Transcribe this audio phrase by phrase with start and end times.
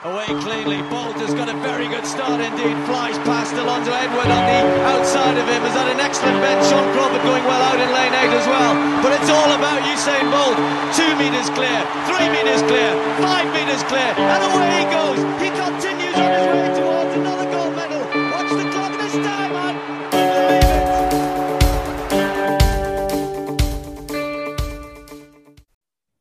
[0.00, 0.80] Away cleanly.
[0.88, 2.72] Bolt has got a very good start indeed.
[2.88, 4.60] Flies past Alonso Edward on the
[4.96, 5.60] outside of him.
[5.60, 6.56] Has had an excellent bend.
[6.72, 8.72] Sean Crawford going well out in lane 8 as well.
[9.04, 10.56] But it's all about Usain Bolt.
[10.96, 14.08] Two metres clear, three metres clear, five metres clear.
[14.16, 15.20] And away he goes.
[15.36, 15.79] He continues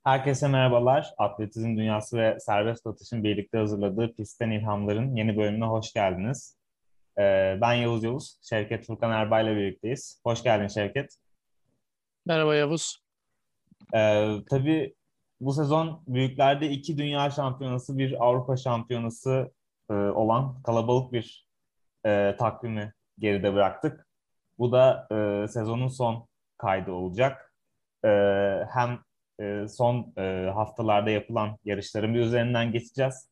[0.10, 1.14] Herkese merhabalar.
[1.18, 6.58] Atletizm Dünyası ve Serbest Atış'ın birlikte hazırladığı Pistten İlhamların yeni bölümüne hoş geldiniz.
[7.17, 10.22] Ee, ben Yavuz Yavuz, Şevket Furkan Erbay ile birlikteyiz.
[10.23, 11.16] Hoş geldin Şevket.
[12.26, 13.03] Merhaba Yavuz.
[13.95, 14.95] Ee, tabii
[15.41, 19.52] bu sezon büyüklerde iki dünya şampiyonası, bir Avrupa şampiyonası
[19.89, 21.48] e, olan kalabalık bir
[22.05, 24.08] e, takvimi geride bıraktık.
[24.59, 27.53] Bu da e, sezonun son kaydı olacak.
[28.05, 28.09] E,
[28.73, 29.00] hem
[29.39, 33.30] e, son e, haftalarda yapılan yarışların bir üzerinden geçeceğiz.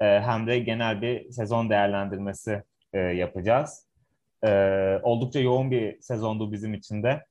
[0.00, 2.62] E, hem de genel bir sezon değerlendirmesi
[2.92, 3.86] e, yapacağız.
[4.44, 4.50] E,
[5.02, 7.24] oldukça yoğun bir sezondu bizim için de.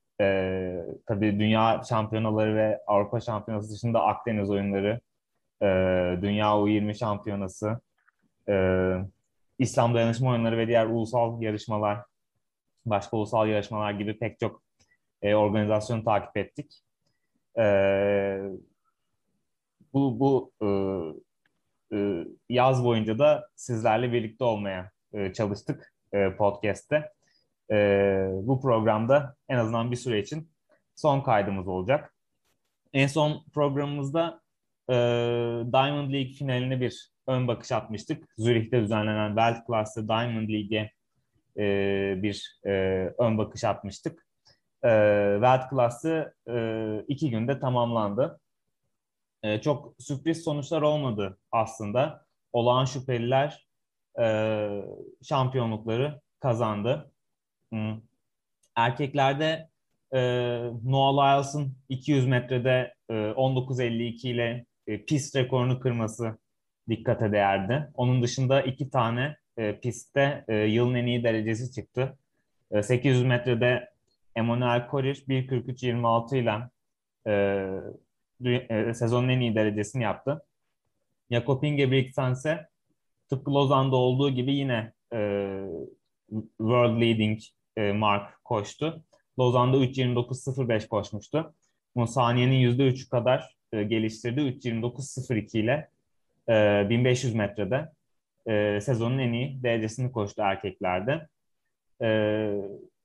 [1.08, 4.99] Tabii dünya şampiyonaları ve Avrupa şampiyonası dışında Akdeniz oyunları,
[5.61, 5.66] e,
[6.22, 7.80] Dünya U20 şampiyonası,
[9.59, 11.99] İslam dayanışma oyunları ve diğer ulusal yarışmalar,
[12.86, 14.64] başka ulusal yarışmalar gibi pek çok
[15.23, 16.83] organizasyonu takip ettik.
[17.58, 17.63] E,
[19.94, 20.67] bu bu e,
[21.97, 27.11] e, yaz boyunca da sizlerle birlikte olmaya e, çalıştık e, podcast'te.
[27.72, 27.75] E,
[28.41, 30.49] bu programda en azından bir süre için
[30.95, 32.14] son kaydımız olacak.
[32.94, 34.42] En son programımızda
[34.89, 34.94] e,
[35.73, 38.27] Diamond League finaline bir ön bakış atmıştık.
[38.38, 40.92] Zürih'te düzenlenen World Class'ta Diamond League'e
[41.58, 42.71] e, bir e,
[43.17, 44.27] ön bakış atmıştık.
[44.83, 44.89] E,
[45.33, 46.56] World Class'ı e,
[47.08, 48.39] iki günde tamamlandı.
[49.44, 52.25] E, çok sürpriz sonuçlar olmadı aslında.
[52.53, 53.67] Olağan şüpheliler
[54.20, 54.67] e,
[55.23, 57.11] şampiyonlukları kazandı.
[57.72, 58.02] Hmm.
[58.75, 59.70] Erkeklerde
[60.14, 60.20] e,
[60.83, 66.38] Noah Lyles'ın 200 metrede e, 19.52 ile e, pist rekorunu kırması
[66.89, 67.92] dikkate değerdi.
[67.94, 72.17] Onun dışında iki tane e, pistte e, yılın en iyi derecesi çıktı.
[72.71, 73.89] E, 800 metrede
[74.37, 76.70] Emmanuel Korir 1.43.26 ile
[77.25, 80.42] e, e, sezonun en iyi derecesini yaptı.
[81.31, 82.67] Jakob Ingebrigtsen ise
[83.30, 85.20] tıpkı Lozan'da olduğu gibi yine e,
[86.58, 87.39] world leading
[87.77, 89.03] e, mark koştu.
[89.39, 91.53] Lozan'da 3.29.05 koşmuştu.
[91.95, 94.42] Bunu saniyenin %3'ü kadar e, geliştirdi.
[94.42, 95.89] 3.29.02 ile
[96.49, 97.92] e, 1500 metrede
[98.47, 101.27] e, sezonun en iyi derecesini koştu erkeklerde.
[102.02, 102.49] E,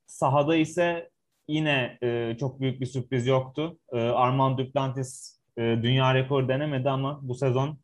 [0.06, 1.11] sahada ise
[1.52, 3.78] yine e, çok büyük bir sürpriz yoktu.
[3.92, 7.78] E, Armand Duplantis e, dünya rekoru denemedi ama bu sezon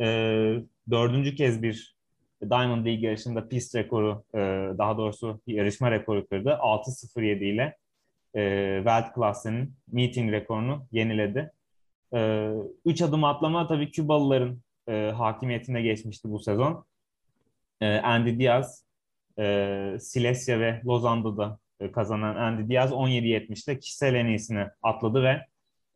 [0.00, 0.06] e,
[0.90, 1.96] dördüncü kez bir
[2.50, 4.38] Diamond League yarışında pist rekoru, e,
[4.78, 6.50] daha doğrusu yarışma rekoru kırdı.
[6.50, 7.76] 6.07 ile
[8.34, 11.52] e, World Class'ın meeting rekorunu yeniledi.
[12.14, 12.50] E,
[12.84, 16.84] üç adım atlama tabii Kübalıların e, hakimiyetine geçmişti bu sezon.
[17.80, 18.84] E, Andy Diaz,
[19.38, 21.58] e, Silesia ve Lozan'da da
[21.92, 25.46] kazanan Andy Diaz 17.70'te kişisel en iyisini atladı ve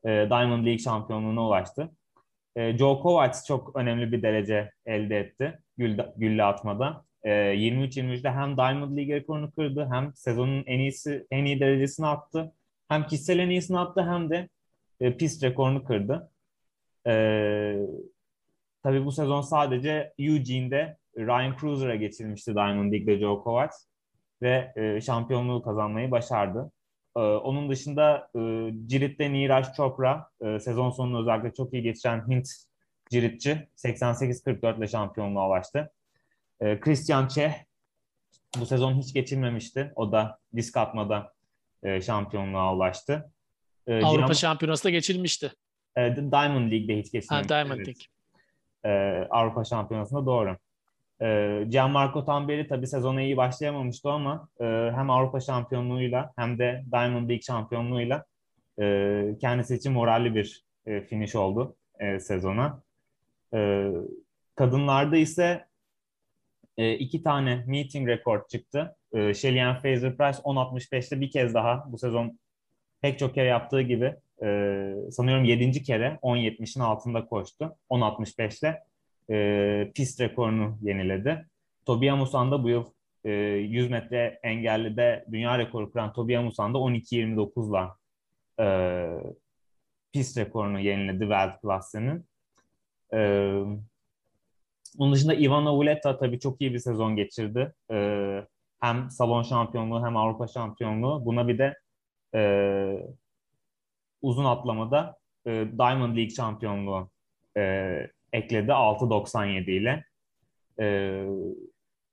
[0.05, 1.91] e, Diamond League şampiyonluğuna ulaştı.
[2.57, 7.05] E, Joe Kovacs çok önemli bir derece elde etti gülle, gülle atmada.
[7.23, 12.53] E, 23-23'te hem Diamond League rekorunu kırdı hem sezonun en iyisi en iyi derecesini attı.
[12.89, 14.49] Hem kişisel en iyisini attı hem de
[15.01, 16.31] e, pist rekorunu kırdı.
[17.07, 17.13] E,
[18.83, 23.90] tabii bu sezon sadece Eugene'de Ryan Cruiser'a geçilmişti Diamond League'de Joe Kovacs
[24.43, 26.73] ve e, şampiyonluğu kazanmayı başardı.
[27.17, 28.41] E, onun dışında e,
[28.87, 32.49] Cirit'te Niraj Chopra e, sezon sonunu özellikle çok iyi geçiren Hint
[33.11, 35.93] Ciritçi 88-44 ile şampiyonluğa ulaştı.
[36.61, 37.53] E, Christian Çeh
[38.61, 39.93] bu sezon hiç geçilmemişti.
[39.97, 41.33] O da disk atmada
[41.83, 43.33] e, şampiyonluğa ulaştı.
[43.87, 44.33] E, Avrupa Cihan...
[44.33, 45.53] Şampiyonası da geçilmişti.
[45.97, 47.35] E, Diamond League'de hiç geçilmemişti.
[47.35, 47.89] Ha, Diamond evet.
[47.89, 48.05] League.
[48.85, 50.57] E, Avrupa Şampiyonası'nda doğru.
[51.23, 54.65] E, Gianmarco Tamberi tabii sezona iyi başlayamamıştı ama e,
[54.95, 58.25] hem Avrupa şampiyonluğuyla hem de Diamond League şampiyonluğuyla
[58.81, 62.83] e, kendisi için moralli bir e, finish oldu e, sezona.
[63.55, 63.91] E,
[64.55, 65.67] kadınlarda ise
[66.77, 68.97] e, iki tane meeting rekord çıktı.
[69.13, 72.39] E, Shelly Ann Fraser Price 10.65'te bir kez daha bu sezon
[73.01, 74.47] pek çok kere yaptığı gibi e,
[75.11, 77.77] sanıyorum yedinci kere 10.70'in altında koştu.
[77.91, 78.90] 10.65'le
[79.31, 81.47] e, pist rekorunu yeniledi.
[81.87, 82.85] Tobias Musan da bu yıl
[83.25, 87.97] e, 100 metre engellide dünya rekoru kıran Tobias Musan da 12.29'la
[88.61, 88.67] e,
[90.13, 92.25] pist rekorunu yeniledi World Class'ının.
[93.15, 93.19] E,
[94.99, 97.73] Onun dışında Ivana Vuleta tabii çok iyi bir sezon geçirdi.
[97.91, 97.97] E,
[98.81, 101.25] hem salon şampiyonluğu hem Avrupa şampiyonluğu.
[101.25, 101.77] Buna bir de
[102.35, 102.41] e,
[104.23, 105.17] uzun atlamada
[105.47, 107.11] e, Diamond League şampiyonluğu
[107.57, 107.63] e,
[108.33, 110.05] ekledi 6.97 ile.
[110.81, 111.25] E,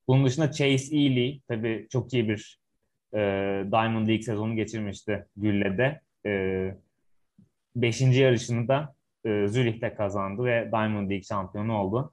[0.08, 2.60] bunun dışında Chase Ely tabii çok iyi bir
[3.14, 3.18] e,
[3.70, 6.00] Diamond League sezonu geçirmişti Gülle'de.
[6.26, 6.74] E,
[7.76, 8.94] beşinci yarışını da
[9.24, 12.12] e, Zürih'te kazandı ve Diamond League şampiyonu oldu.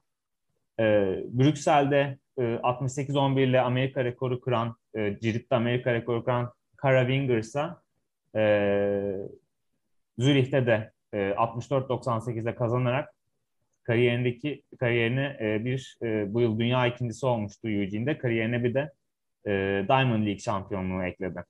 [0.79, 0.83] E,
[1.27, 7.81] Brüksel'de e, 68-11 ile Amerika rekoru kıran, e, Cirit'te Amerika rekoru kıran Kara Wingers'a
[8.35, 8.41] e,
[10.17, 13.14] Zürih'te de e, 64-98'de kazanarak
[13.85, 18.17] kariyerindeki kariyerine e, bir e, bu yıl dünya ikincisi olmuştu Eugene'de.
[18.17, 18.91] Kariyerine bir de
[19.45, 19.51] e,
[19.87, 21.43] Diamond League şampiyonluğu ekledi.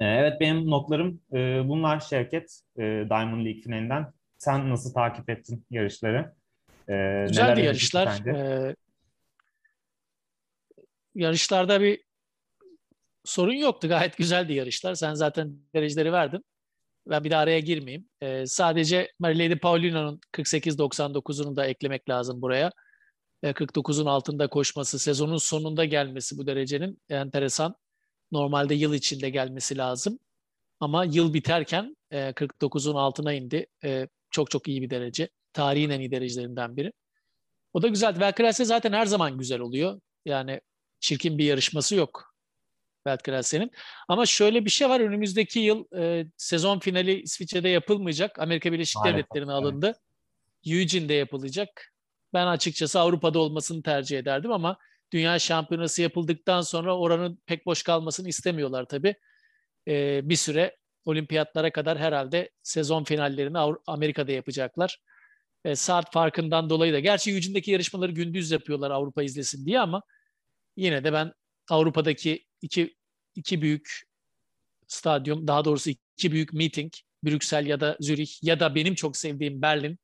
[0.00, 4.12] E, evet benim notlarım e, bunlar Şevket e, Diamond League finalinden.
[4.38, 6.32] Sen nasıl takip ettin yarışları?
[6.88, 8.26] E, Güzeldi yarışlar.
[8.26, 8.74] E,
[11.14, 12.00] yarışlarda bir
[13.24, 13.88] sorun yoktu.
[13.88, 14.94] Gayet güzeldi yarışlar.
[14.94, 16.44] Sen zaten dereceleri verdin.
[17.06, 18.08] Ben bir de araya girmeyeyim.
[18.20, 22.72] E, sadece Marilady Paulino'nun 48-99'unu da eklemek lazım buraya.
[23.42, 27.74] E, 49'un altında koşması, sezonun sonunda gelmesi bu derecenin enteresan.
[28.32, 30.18] Normalde yıl içinde gelmesi lazım.
[30.80, 33.66] Ama yıl biterken e, 49'un altına indi.
[33.84, 35.28] E, çok çok iyi bir derece.
[35.52, 36.92] Tarihin en iyi derecelerinden biri.
[37.72, 38.20] O da güzeldi.
[38.20, 40.00] Velkras'e zaten her zaman güzel oluyor.
[40.24, 40.60] Yani
[41.00, 42.35] çirkin bir yarışması yok.
[43.06, 43.70] Weltkrasse'nin.
[44.08, 45.00] Ama şöyle bir şey var.
[45.00, 48.38] Önümüzdeki yıl e, sezon finali İsviçre'de yapılmayacak.
[48.38, 49.62] Amerika Birleşik Maalesef, Devletleri'ne evet.
[49.62, 50.00] alındı.
[50.66, 51.92] Eugene'de yapılacak.
[52.34, 54.78] Ben açıkçası Avrupa'da olmasını tercih ederdim ama
[55.12, 59.14] Dünya Şampiyonası yapıldıktan sonra oranın pek boş kalmasını istemiyorlar tabii.
[59.88, 64.98] E, bir süre olimpiyatlara kadar herhalde sezon finallerini Amerika'da yapacaklar.
[65.64, 67.00] E, saat farkından dolayı da.
[67.00, 70.02] Gerçi Eugene'deki yarışmaları gündüz yapıyorlar Avrupa izlesin diye ama
[70.76, 71.32] yine de ben
[71.70, 72.96] Avrupa'daki iki,
[73.34, 74.02] iki büyük
[74.86, 76.92] stadyum, daha doğrusu iki büyük meeting,
[77.24, 79.98] Brüksel ya da Zürih ya da benim çok sevdiğim Berlin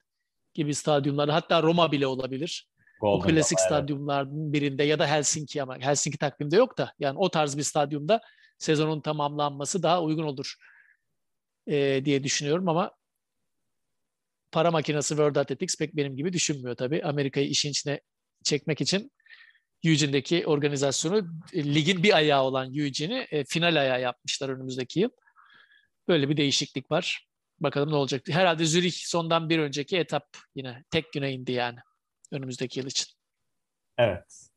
[0.55, 2.69] gibi stadyumlar, hatta Roma bile olabilir.
[3.01, 4.53] Golden o klasik Roma, stadyumların evet.
[4.53, 8.21] birinde ya da Helsinki ama Helsinki takvimde yok da yani o tarz bir stadyumda
[8.59, 10.55] sezonun tamamlanması daha uygun olur
[11.67, 12.91] e, diye düşünüyorum ama
[14.53, 17.03] para makinesi World Athletics pek benim gibi düşünmüyor tabii.
[17.05, 18.01] Amerika'yı işin içine
[18.45, 19.13] çekmek için
[19.85, 21.19] Eugene'deki organizasyonu
[21.53, 25.11] e, ligin bir ayağı olan Eugene'i e, final ayağı yapmışlar önümüzdeki yıl.
[26.09, 27.29] Böyle bir değişiklik var.
[27.61, 28.23] Bakalım ne olacak.
[28.29, 31.79] Herhalde Zürih sondan bir önceki etap yine tek güne indi yani
[32.33, 33.07] önümüzdeki yıl için.
[33.99, 34.49] Evet.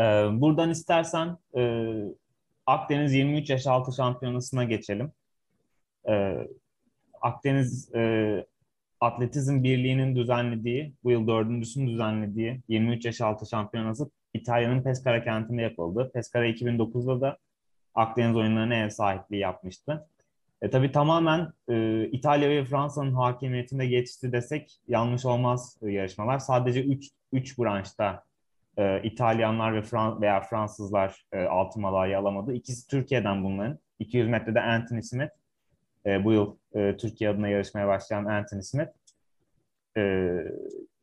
[0.00, 0.02] Ee,
[0.32, 1.92] buradan istersen e,
[2.66, 5.12] Akdeniz 23 yaş altı şampiyonasına geçelim.
[6.08, 6.48] Ee,
[7.20, 8.46] Akdeniz e,
[9.00, 16.10] Atletizm Birliği'nin düzenlediği, bu yıl dördüncüsünün düzenlediği 23 yaş altı şampiyonası İtalya'nın Pescara kentinde yapıldı.
[16.14, 17.38] Pescara 2009'da da
[17.94, 20.08] Akdeniz oyunlarına ev sahipliği yapmıştı.
[20.62, 26.38] E, tabii tamamen e, İtalya ve Fransa'nın hakimiyetinde geçti desek yanlış olmaz e, yarışmalar.
[26.38, 28.24] Sadece 3 3 branşta
[28.76, 32.54] e, İtalyanlar ve Fran veya Fransızlar e, altın madalyayı alamadı.
[32.54, 33.78] İkisi Türkiye'den bunların.
[33.98, 35.32] 200 metrede Anthony Smith,
[36.06, 38.90] e, bu yıl e, Türkiye adına yarışmaya başlayan Anthony Smith.
[39.96, 40.02] E,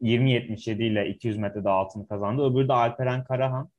[0.01, 2.45] 20.77 ile 200 metrede altın kazandı.
[2.45, 3.70] Öbürü de Alperen Karahan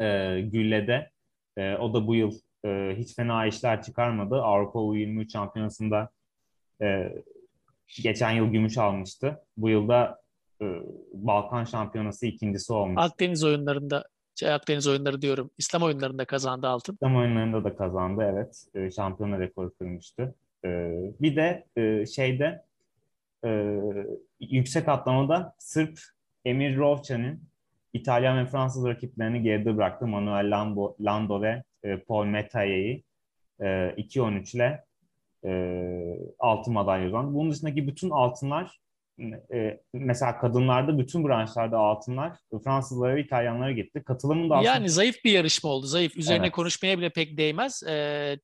[0.00, 1.10] e, Gülle'de.
[1.56, 2.32] E, o da bu yıl
[2.64, 4.42] e, hiç fena işler çıkarmadı.
[4.42, 6.08] Avrupa U23 şampiyonasında
[6.82, 7.12] e,
[8.02, 9.40] geçen yıl gümüş almıştı.
[9.56, 10.20] Bu yılda
[10.62, 10.64] e,
[11.12, 13.02] Balkan şampiyonası ikincisi olmuş.
[13.02, 15.50] Akdeniz oyunlarında şey, Akdeniz oyunları diyorum.
[15.58, 16.92] İslam oyunlarında kazandı altın.
[16.92, 18.64] İslam oyunlarında da kazandı evet.
[18.74, 20.34] E, şampiyona rekoru kırmıştı.
[20.64, 20.68] E,
[21.20, 22.64] bir de e, şeyde
[23.44, 23.80] e,
[24.40, 25.98] yüksek atlamada Sırp
[26.44, 27.40] Emir Rovca'nın
[27.92, 30.06] İtalyan ve Fransız rakiplerini geride bıraktı.
[30.06, 33.04] Manuel Lando, Lando ve e, Paul Metaye'yi
[33.60, 34.84] e, 2-13 ile
[35.44, 35.52] e,
[36.38, 37.12] altın madalya.
[37.12, 38.80] Bunun dışındaki bütün altınlar
[39.20, 42.32] e, mesela kadınlarda bütün branşlarda altınlar
[42.64, 44.02] Fransızlara ve İtalyanlara gitti.
[44.06, 44.70] Katılımın da aslında...
[44.70, 45.86] Yani zayıf bir yarışma oldu.
[45.86, 46.16] Zayıf.
[46.16, 46.54] Üzerine evet.
[46.54, 47.82] konuşmaya bile pek değmez.
[47.88, 48.38] Ee,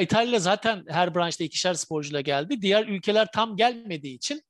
[0.00, 2.62] İtalya zaten her branşta ikişer sporcuyla geldi.
[2.62, 4.42] Diğer ülkeler tam gelmediği için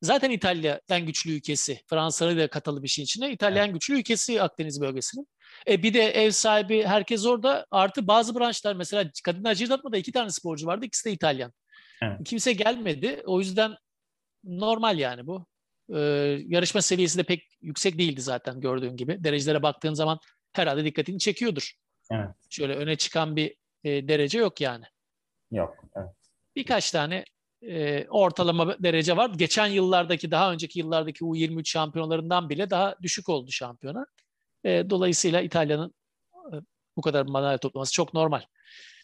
[0.00, 1.80] zaten İtalya en güçlü ülkesi.
[1.90, 3.32] Fransa'yı da katılı bir şey içine.
[3.32, 5.26] İtalya en güçlü ülkesi Akdeniz bölgesinin.
[5.68, 7.66] E bir de ev sahibi herkes orada.
[7.70, 10.86] Artı bazı branşlar mesela kadınlar cirit atmada iki tane sporcu vardı.
[10.86, 11.52] İkisi de İtalyan.
[12.02, 12.18] Evet.
[12.24, 13.22] Kimse gelmedi.
[13.26, 13.74] O yüzden
[14.44, 15.46] normal yani bu.
[15.94, 15.98] Ee,
[16.46, 19.24] yarışma seviyesi de pek yüksek değildi zaten gördüğün gibi.
[19.24, 20.18] Derecelere baktığın zaman
[20.52, 21.72] herhalde dikkatini çekiyordur.
[22.10, 22.28] Evet.
[22.50, 24.84] Şöyle öne çıkan bir e, derece yok yani.
[25.50, 25.76] Yok.
[25.96, 26.08] Evet.
[26.56, 27.24] Birkaç tane
[27.62, 29.30] e, ortalama derece var.
[29.36, 34.06] Geçen yıllardaki, daha önceki yıllardaki U23 şampiyonlarından bile daha düşük oldu şampiyona.
[34.64, 35.94] E, dolayısıyla İtalya'nın
[36.34, 36.54] e,
[36.96, 38.42] bu kadar madalya toplaması çok normal.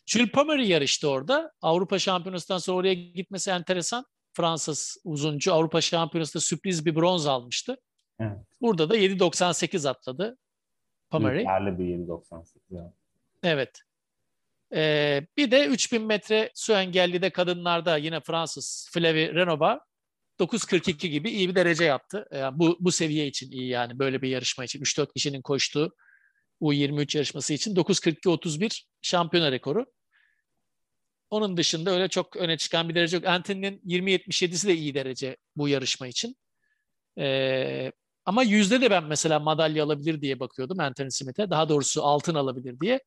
[0.07, 1.52] Jules Pommery yarıştı orada.
[1.62, 4.04] Avrupa Şampiyonası'ndan sonra oraya gitmesi enteresan.
[4.38, 7.76] Fransız uzuncu Avrupa Şampiyonası'nda sürpriz bir bronz almıştı.
[8.21, 8.38] Evet.
[8.61, 10.38] Burada da 7.98 atladı
[11.11, 11.42] Pommery.
[11.42, 12.45] Yerli bir 7.98.
[12.71, 12.90] Yani.
[13.42, 13.80] Evet.
[14.75, 19.80] Ee, bir de 3000 metre su engellide kadınlarda yine Fransız Flavie Renova
[20.40, 22.28] 9.42 gibi iyi bir derece yaptı.
[22.33, 24.80] Yani bu, bu seviye için iyi yani böyle bir yarışma için.
[24.80, 25.97] 3-4 kişinin koştuğu
[26.61, 29.87] U23 yarışması için 9.42-31 şampiyona rekoru.
[31.30, 33.26] Onun dışında öyle çok öne çıkan bir derece yok.
[33.26, 36.37] Anthony'nin 20.77'si de iyi derece bu yarışma için.
[37.18, 37.92] Ee,
[38.25, 41.50] ama yüzde de ben mesela madalya alabilir diye bakıyordum Anthony Smith'e.
[41.50, 43.00] Daha doğrusu altın alabilir diye.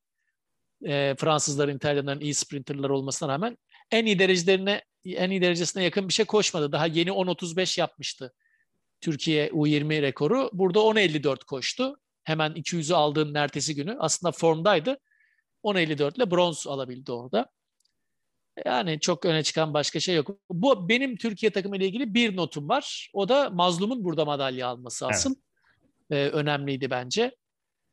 [0.86, 3.58] Ee, Fransızların, İtalyanların iyi sprinterler olmasına rağmen
[3.92, 6.72] en iyi derecelerine en iyi derecesine yakın bir şey koşmadı.
[6.72, 8.34] Daha yeni 10.35 yapmıştı.
[9.01, 10.50] Türkiye U20 rekoru.
[10.54, 11.96] Burada 10.54 koştu.
[12.24, 13.98] Hemen 200'ü aldığının ertesi günü.
[14.00, 14.98] Aslında formdaydı.
[15.63, 17.50] 10.54 ile bronz alabildi orada.
[18.65, 20.38] Yani çok öne çıkan başka şey yok.
[20.50, 23.10] Bu benim Türkiye takımı ile ilgili bir notum var.
[23.13, 25.36] O da Mazlum'un burada madalya alması asıl.
[26.12, 26.34] Evet.
[26.34, 27.36] Ee, önemliydi bence.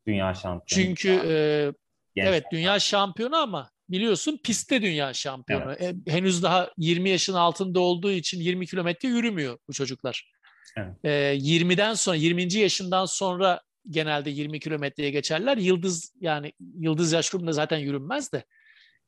[0.06, 0.62] Dünya şampiyonu.
[0.66, 1.72] Çünkü e,
[2.16, 5.74] evet dünya şampiyonu ama biliyorsun pistte dünya şampiyonu.
[5.78, 5.96] Evet.
[6.06, 10.32] E, henüz daha 20 yaşın altında olduğu için 20 kilometre yürümüyor bu çocuklar.
[10.76, 10.94] Evet.
[11.04, 12.54] E, 20'den sonra 20.
[12.54, 13.60] yaşından sonra
[13.90, 15.56] genelde 20 kilometreye geçerler.
[15.56, 18.44] Yıldız yani yıldız yaş grubunda zaten yürünmez de.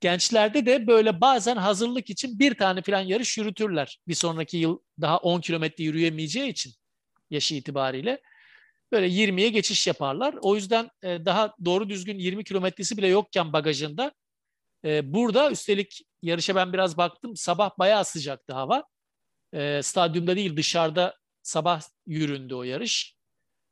[0.01, 3.99] Gençlerde de böyle bazen hazırlık için bir tane falan yarış yürütürler.
[4.09, 6.73] Bir sonraki yıl daha 10 kilometre yürüyemeyeceği için
[7.31, 8.21] yaşı itibariyle.
[8.93, 10.35] Böyle 20'ye geçiş yaparlar.
[10.43, 14.13] O yüzden daha doğru düzgün 20 kilometresi bile yokken bagajında
[15.03, 17.37] burada üstelik yarışa ben biraz baktım.
[17.37, 18.85] Sabah bayağı sıcaktı hava.
[19.83, 23.17] Stadyumda değil dışarıda sabah yüründü o yarış.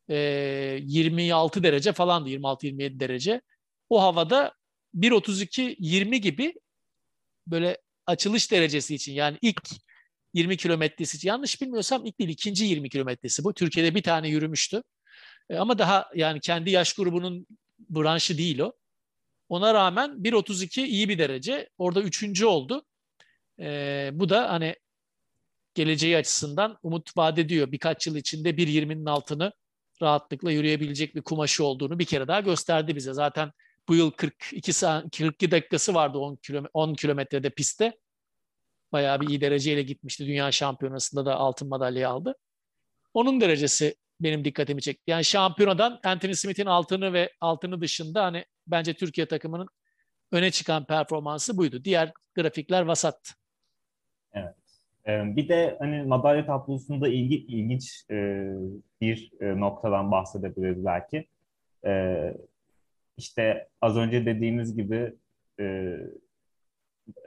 [0.09, 3.41] 26 derece falandı 26-27 derece.
[3.89, 4.53] O havada
[4.95, 6.55] 1.32-20 gibi
[7.47, 9.63] böyle açılış derecesi için yani ilk
[10.35, 13.55] 20 kilometresi yanlış bilmiyorsam ilk değil ikinci 20 kilometresi bu.
[13.55, 14.83] Türkiye'de bir tane yürümüştü.
[15.51, 17.47] E, ama daha yani kendi yaş grubunun
[17.79, 18.73] branşı değil o.
[19.49, 21.69] Ona rağmen 1.32 iyi bir derece.
[21.79, 22.85] Orada üçüncü oldu.
[23.61, 24.75] E, bu da hani
[25.75, 27.73] geleceği açısından umut vaat ediyor.
[27.73, 29.53] Birkaç yıl içinde 1.20'nin altını
[30.03, 33.13] rahatlıkla yürüyebilecek bir kumaşı olduğunu bir kere daha gösterdi bize.
[33.13, 33.53] Zaten
[33.89, 34.73] bu yıl 42
[35.13, 37.99] 42 dakikası vardı 10 kilometre 10 kilometrede pistte.
[38.93, 40.27] Bayağı bir iyi dereceyle gitmişti.
[40.27, 42.35] Dünya Şampiyonası'nda da altın madalyayı aldı.
[43.15, 45.03] Onun derecesi benim dikkatimi çekti.
[45.07, 49.67] Yani şampiyonadan Anthony Smith'in altını ve altını dışında hani bence Türkiye takımının
[50.33, 51.85] öne çıkan performansı buydu.
[51.85, 53.35] Diğer grafikler vasat.
[54.33, 54.55] Evet.
[55.07, 58.15] Ee, bir de hani madalya tablosunda ilgi, ilginç e,
[59.01, 61.29] bir e, noktadan bahsedebiliriz belki.
[63.19, 65.15] E, işte az önce dediğimiz gibi
[65.61, 65.97] e,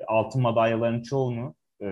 [0.08, 1.88] altın madalyaların çoğunu e,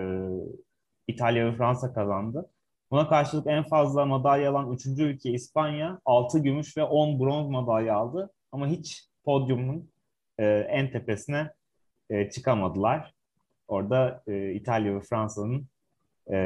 [1.08, 2.50] İtalya ve Fransa kazandı.
[2.90, 6.00] Buna karşılık en fazla madalya alan üçüncü ülke İspanya.
[6.04, 8.30] 6 gümüş ve 10 bronz madalya aldı.
[8.52, 9.90] Ama hiç podyumun
[10.38, 11.50] e, en tepesine
[12.10, 13.14] e, çıkamadılar.
[13.68, 15.66] Orada e, İtalya ve Fransa'nın
[16.32, 16.36] e,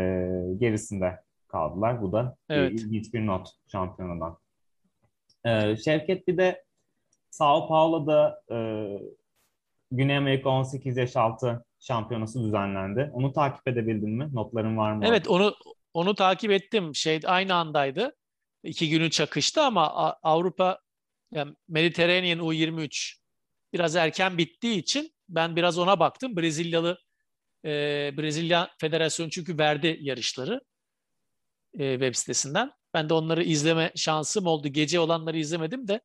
[0.59, 2.03] gerisinde kaldılar.
[2.03, 2.73] Bu da evet.
[2.73, 4.39] e, ilginç bir not şampiyonadan.
[5.45, 6.65] E, Şevket bir de
[7.35, 8.57] Sao Paulo'da e,
[9.91, 13.11] Güney Amerika 18 yaş altı şampiyonası düzenlendi.
[13.13, 14.29] Onu takip edebildin mi?
[14.33, 15.05] Notların var mı?
[15.07, 15.55] Evet onu
[15.95, 16.95] onu takip ettim.
[16.95, 18.17] Şey aynı andaydı.
[18.63, 19.89] İki günü çakıştı ama
[20.23, 20.79] Avrupa
[21.33, 23.17] yani Mediterranean U23
[23.73, 26.37] biraz erken bittiği için ben biraz ona baktım.
[26.37, 26.99] Brezilyalı
[27.65, 27.71] e,
[28.19, 30.61] Brezilya Federasyonu çünkü verdi yarışları
[31.79, 32.71] e, web sitesinden.
[32.95, 34.69] Ben de onları izleme şansım oldu.
[34.69, 36.01] Gece olanları izlemedim de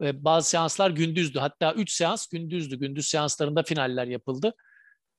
[0.00, 1.38] bazı seanslar gündüzdü.
[1.38, 2.76] Hatta 3 seans gündüzdü.
[2.76, 4.54] Gündüz seanslarında finaller yapıldı.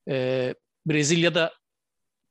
[0.10, 0.54] E,
[0.86, 1.54] Brezilya'da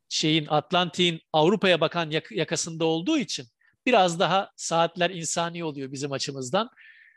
[0.08, 3.46] şeyin Atlantik'in Avrupa'ya bakan yak- yakasında olduğu için
[3.86, 6.70] biraz daha saatler insani oluyor bizim açımızdan.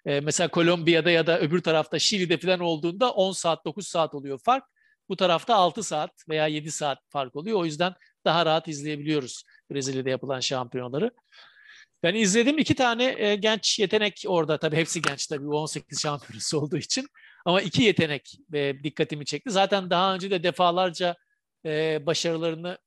[0.06, 4.40] E, mesela Kolombiya'da ya da öbür tarafta Şili'de falan olduğunda 10 saat 9 saat oluyor
[4.44, 4.64] fark.
[5.10, 7.60] Bu tarafta 6 saat veya 7 saat fark oluyor.
[7.60, 7.94] O yüzden
[8.26, 11.12] daha rahat izleyebiliyoruz Brezilya'da yapılan şampiyonaları.
[12.04, 16.78] Ben izledim iki tane e, genç yetenek orada tabii hepsi genç tabii 18 şampiyonası olduğu
[16.78, 17.08] için
[17.46, 19.52] ama iki yetenek e, dikkatimi çekti.
[19.52, 21.16] Zaten daha önce de defalarca
[21.66, 22.78] e, başarılarını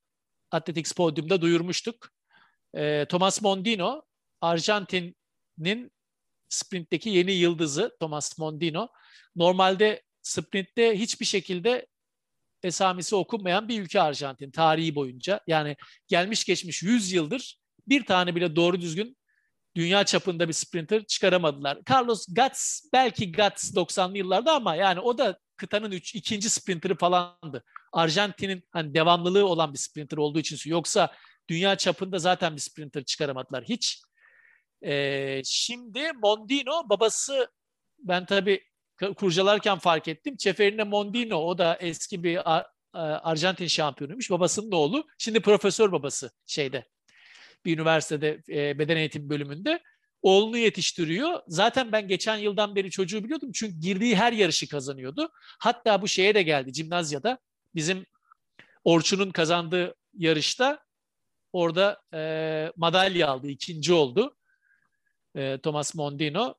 [0.51, 2.09] Athletics Podium'da duyurmuştuk.
[2.75, 4.03] E, Thomas Mondino
[4.41, 5.93] Arjantin'in
[6.49, 8.89] sprintteki yeni yıldızı Thomas Mondino.
[9.37, 11.87] Normalde sprintte hiçbir şekilde
[12.63, 15.41] esamesi okunmayan bir ülke Arjantin tarihi boyunca.
[15.47, 15.77] Yani
[16.09, 17.60] gelmiş geçmiş 100 yıldır
[17.91, 19.17] bir tane bile doğru düzgün
[19.77, 21.79] dünya çapında bir sprinter çıkaramadılar.
[21.91, 27.65] Carlos Gats belki Gats 90'lı yıllarda ama yani o da kıtanın üç, ikinci sprinterı falandı.
[27.93, 31.13] Arjantin'in hani devamlılığı olan bir sprinter olduğu için yoksa
[31.49, 34.03] dünya çapında zaten bir sprinter çıkaramadılar hiç.
[34.83, 37.49] Ee, şimdi Mondino babası
[37.99, 38.65] ben tabii
[39.17, 40.37] kurcalarken fark ettim.
[40.37, 42.41] Ceferino Mondino o da eski bir
[42.93, 44.31] Arjantin şampiyonuymuş.
[44.31, 45.07] Babasının oğlu.
[45.19, 46.85] Şimdi profesör babası şeyde
[47.65, 49.83] bir üniversitede e, beden eğitim bölümünde.
[50.23, 51.41] Oğlunu yetiştiriyor.
[51.49, 53.51] Zaten ben geçen yıldan beri çocuğu biliyordum.
[53.55, 55.31] Çünkü girdiği her yarışı kazanıyordu.
[55.59, 57.39] Hatta bu şeye de geldi Cimnazya'da.
[57.75, 58.07] Bizim
[58.85, 60.85] Orçun'un kazandığı yarışta
[61.53, 63.49] orada e, madalya aldı.
[63.49, 64.37] ikinci oldu.
[65.37, 66.55] E, Thomas Mondino.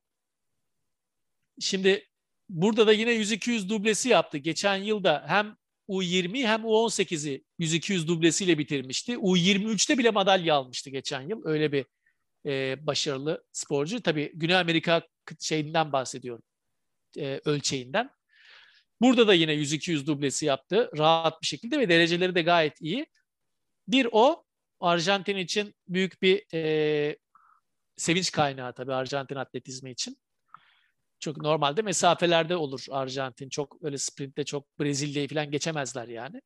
[1.60, 2.08] Şimdi
[2.50, 4.38] burada da yine 100-200 dublesi yaptı.
[4.38, 5.58] Geçen yılda hem
[5.92, 9.14] U20 hem U18'i 100-200 dublesiyle bitirmişti.
[9.14, 11.42] U23'te bile madalya almıştı geçen yıl.
[11.46, 11.86] Öyle bir
[12.46, 14.02] e, başarılı sporcu.
[14.02, 15.08] Tabii Güney Amerika
[15.40, 16.44] şeyinden bahsediyorum.
[17.18, 18.10] E, ölçeğinden.
[19.02, 20.90] Burada da yine 100-200 dublesi yaptı.
[20.98, 23.06] Rahat bir şekilde ve dereceleri de gayet iyi.
[23.88, 24.44] Bir o
[24.80, 27.18] Arjantin için büyük bir e,
[27.98, 30.18] sevinç kaynağı tabii Arjantin atletizmi için.
[31.22, 33.50] Çok normalde mesafelerde olur Arjantin.
[33.50, 36.42] Çok öyle sprintte çok Brezilya'yı falan geçemezler yani.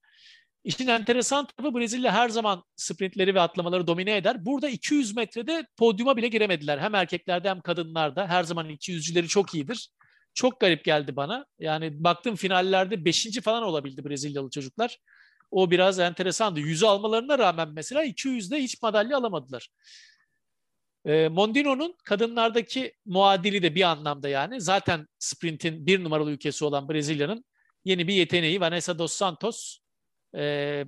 [0.63, 4.45] İşin enteresan tarafı Brezilya her zaman sprintleri ve atlamaları domine eder.
[4.45, 6.77] Burada 200 metrede podyuma bile giremediler.
[6.77, 8.27] Hem erkeklerde hem kadınlarda.
[8.27, 9.89] Her zaman 200'cüleri çok iyidir.
[10.33, 11.45] Çok garip geldi bana.
[11.59, 13.41] Yani baktım finallerde 5.
[13.43, 14.97] falan olabildi Brezilyalı çocuklar.
[15.51, 16.59] O biraz enteresandı.
[16.59, 19.69] Yüzü almalarına rağmen mesela 200'de hiç madalya alamadılar.
[21.05, 27.45] E, Mondino'nun kadınlardaki muadili de bir anlamda yani zaten sprintin bir numaralı ülkesi olan Brezilya'nın
[27.85, 29.77] yeni bir yeteneği Vanessa Dos Santos
[30.35, 30.85] e,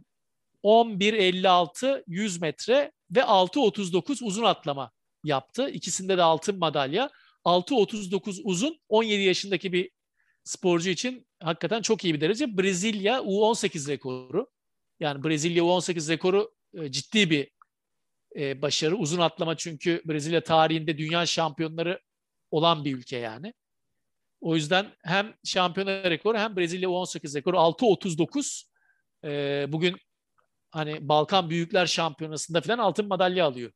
[0.63, 4.91] 11.56 100 metre ve 6.39 uzun atlama
[5.23, 5.69] yaptı.
[5.69, 7.09] İkisinde de altın madalya.
[7.45, 9.91] 6.39 uzun 17 yaşındaki bir
[10.43, 12.57] sporcu için hakikaten çok iyi bir derece.
[12.57, 14.47] Brezilya U18 rekoru.
[14.99, 17.49] Yani Brezilya U18 rekoru e, ciddi bir
[18.37, 18.95] e, başarı.
[18.95, 22.01] Uzun atlama çünkü Brezilya tarihinde dünya şampiyonları
[22.51, 23.53] olan bir ülke yani.
[24.41, 28.63] O yüzden hem şampiyonlar rekoru hem Brezilya 18 rekoru 6.39
[29.23, 29.97] e, bugün
[30.71, 33.71] hani Balkan Büyükler Şampiyonası'nda falan altın madalya alıyor.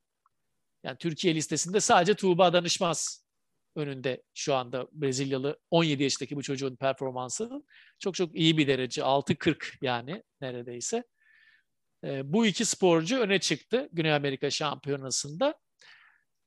[0.84, 3.26] Yani Türkiye listesinde sadece Tuğba Danışmaz
[3.76, 7.64] önünde şu anda Brezilyalı 17 yaşındaki bu çocuğun performansı
[8.00, 9.02] çok çok iyi bir derece.
[9.02, 11.04] 6.40 yani neredeyse.
[12.04, 15.56] E, bu iki sporcu öne çıktı Güney Amerika Şampiyonası'nda.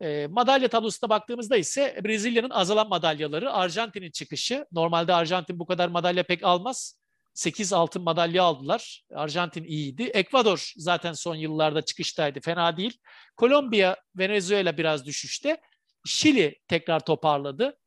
[0.00, 4.66] E, madalya tablosuna baktığımızda ise Brezilya'nın azalan madalyaları, Arjantin'in çıkışı.
[4.72, 6.98] Normalde Arjantin bu kadar madalya pek almaz.
[7.34, 9.02] 8 altın madalya aldılar.
[9.14, 10.02] Arjantin iyiydi.
[10.02, 12.40] Ekvador zaten son yıllarda çıkıştaydı.
[12.40, 12.98] Fena değil.
[13.36, 15.60] Kolombiya, Venezuela biraz düşüşte.
[16.06, 17.78] Şili tekrar toparladı.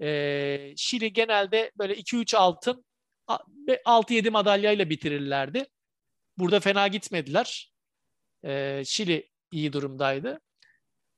[0.00, 2.84] Ee, Şili genelde böyle 2-3 altın
[3.84, 5.66] 6-7 madalyayla bitirirlerdi.
[6.38, 7.72] Burada fena gitmediler.
[8.44, 10.40] Ee, Şili iyi durumdaydı.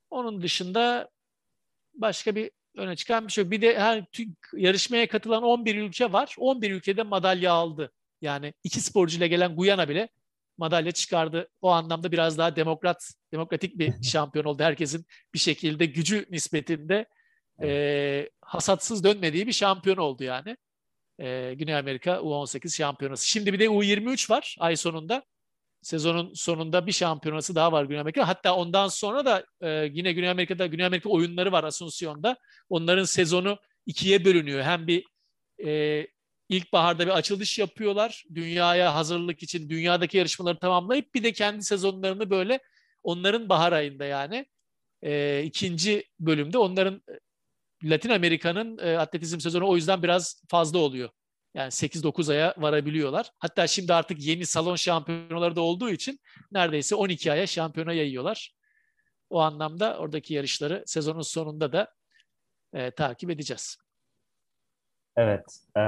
[0.09, 1.09] Onun dışında
[1.93, 3.51] başka bir öne çıkan bir şey.
[3.51, 4.05] Bir de yani
[4.53, 6.35] yarışmaya katılan 11 ülke var.
[6.37, 7.91] 11 ülkede madalya aldı.
[8.21, 10.09] Yani iki sporcuyla gelen Guyana bile
[10.57, 11.49] madalya çıkardı.
[11.61, 14.63] O anlamda biraz daha demokrat, demokratik bir şampiyon oldu.
[14.63, 17.05] Herkesin bir şekilde gücü nispetinde
[17.61, 20.57] e, hasatsız dönmediği bir şampiyon oldu yani
[21.19, 23.29] e, Güney Amerika U18 şampiyonası.
[23.29, 25.23] Şimdi bir de U23 var ay sonunda.
[25.81, 28.27] Sezonun sonunda bir şampiyonası daha var Güney Amerika.
[28.27, 32.37] Hatta ondan sonra da e, yine Güney Amerika'da Güney Amerika oyunları var Asuncion'da.
[32.69, 34.63] Onların sezonu ikiye bölünüyor.
[34.63, 35.03] Hem bir
[35.65, 36.07] e,
[36.49, 38.23] ilkbaharda bir açılış yapıyorlar.
[38.35, 42.59] Dünyaya hazırlık için dünyadaki yarışmaları tamamlayıp bir de kendi sezonlarını böyle
[43.03, 44.45] onların bahar ayında yani
[45.01, 47.01] e, ikinci bölümde onların
[47.83, 51.09] Latin Amerika'nın e, atletizm sezonu o yüzden biraz fazla oluyor.
[51.53, 53.31] Yani 8-9 aya varabiliyorlar.
[53.39, 56.19] Hatta şimdi artık yeni salon şampiyonaları da olduğu için
[56.51, 58.55] neredeyse 12 aya şampiyona yayıyorlar.
[59.29, 61.91] O anlamda oradaki yarışları sezonun sonunda da
[62.73, 63.77] e, takip edeceğiz.
[65.15, 65.45] Evet.
[65.77, 65.81] E,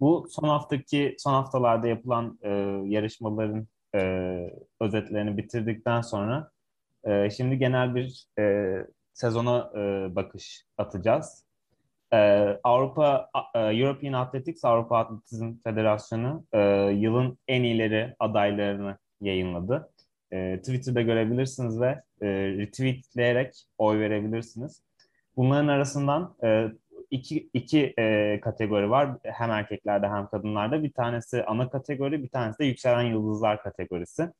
[0.00, 2.48] bu son haftaki son haftalarda yapılan e,
[2.84, 4.00] yarışmaların e,
[4.80, 6.50] özetlerini bitirdikten sonra
[7.04, 8.74] e, şimdi genel bir e,
[9.14, 11.44] sezona e, bakış atacağız.
[12.12, 12.18] E,
[12.64, 16.60] Avrupa e, European Athletics Avrupa Atletizm Federasyonu e,
[16.94, 19.90] yılın en iyileri adaylarını yayınladı.
[20.32, 24.82] E, Twitter'da görebilirsiniz ve e, retweetleyerek oy verebilirsiniz.
[25.36, 26.68] Bunların arasından e,
[27.10, 29.10] iki, iki e, kategori var.
[29.22, 30.82] Hem erkeklerde hem kadınlarda.
[30.82, 34.30] Bir tanesi ana kategori, bir tanesi de yükselen yıldızlar kategorisi.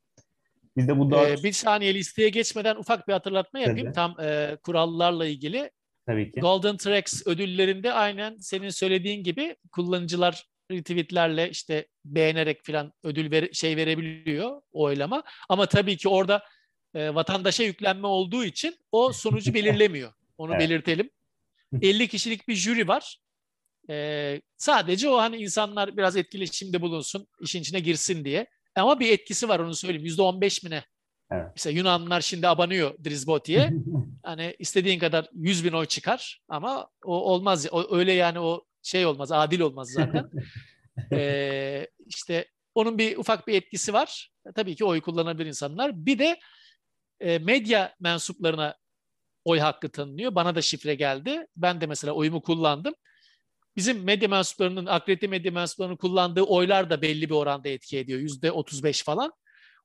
[0.77, 1.39] Biz de bu dört...
[1.39, 3.93] Ee, bir saniye listeye geçmeden ufak bir hatırlatma yapayım.
[3.93, 3.93] Tabii.
[3.93, 5.71] Tam e, kurallarla ilgili.
[6.05, 6.39] Tabii ki.
[6.39, 13.77] Golden Tracks ödüllerinde aynen senin söylediğin gibi kullanıcılar retweetlerle işte beğenerek falan ödül ver, şey
[13.77, 15.23] verebiliyor oylama.
[15.49, 16.43] Ama tabii ki orada
[16.93, 20.13] e, vatandaşa yüklenme olduğu için o sonucu belirlemiyor.
[20.37, 20.61] Onu evet.
[20.61, 21.09] belirtelim.
[21.81, 23.19] 50 kişilik bir jüri var.
[23.89, 28.47] E, sadece o hani insanlar biraz etkileşimde bulunsun, işin içine girsin diye.
[28.75, 30.05] Ama bir etkisi var onu söyleyeyim.
[30.05, 30.83] Yüzde on beş mi ne?
[31.31, 31.47] Evet.
[31.55, 33.73] Mesela Yunanlılar şimdi abanıyor Drizboti'ye.
[34.23, 37.67] hani istediğin kadar 100 bin oy çıkar ama o olmaz.
[37.71, 40.29] O, öyle yani o şey olmaz, adil olmaz zaten.
[41.11, 44.31] ee, işte onun bir ufak bir etkisi var.
[44.55, 46.05] Tabii ki oy kullanabilir insanlar.
[46.05, 46.39] Bir de
[47.19, 48.75] e, medya mensuplarına
[49.45, 50.35] oy hakkı tanınıyor.
[50.35, 51.47] Bana da şifre geldi.
[51.55, 52.95] Ben de mesela oyumu kullandım.
[53.77, 58.19] Bizim medya mensuplarının, akredite medya mensuplarının kullandığı oylar da belli bir oranda etki ediyor.
[58.19, 59.33] Yüzde 35 falan.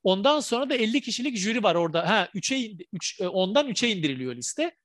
[0.02, 2.08] Ondan sonra da 50 kişilik jüri var orada.
[2.08, 4.76] Ha 3'e 3 ondan 3'e indiriliyor liste.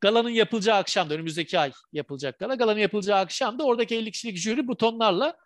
[0.00, 2.54] Galanın yapılacağı akşam da önümüzdeki ay yapılacak gala.
[2.54, 5.36] Galanın yapılacağı akşam da oradaki 50 kişilik jüri butonlarla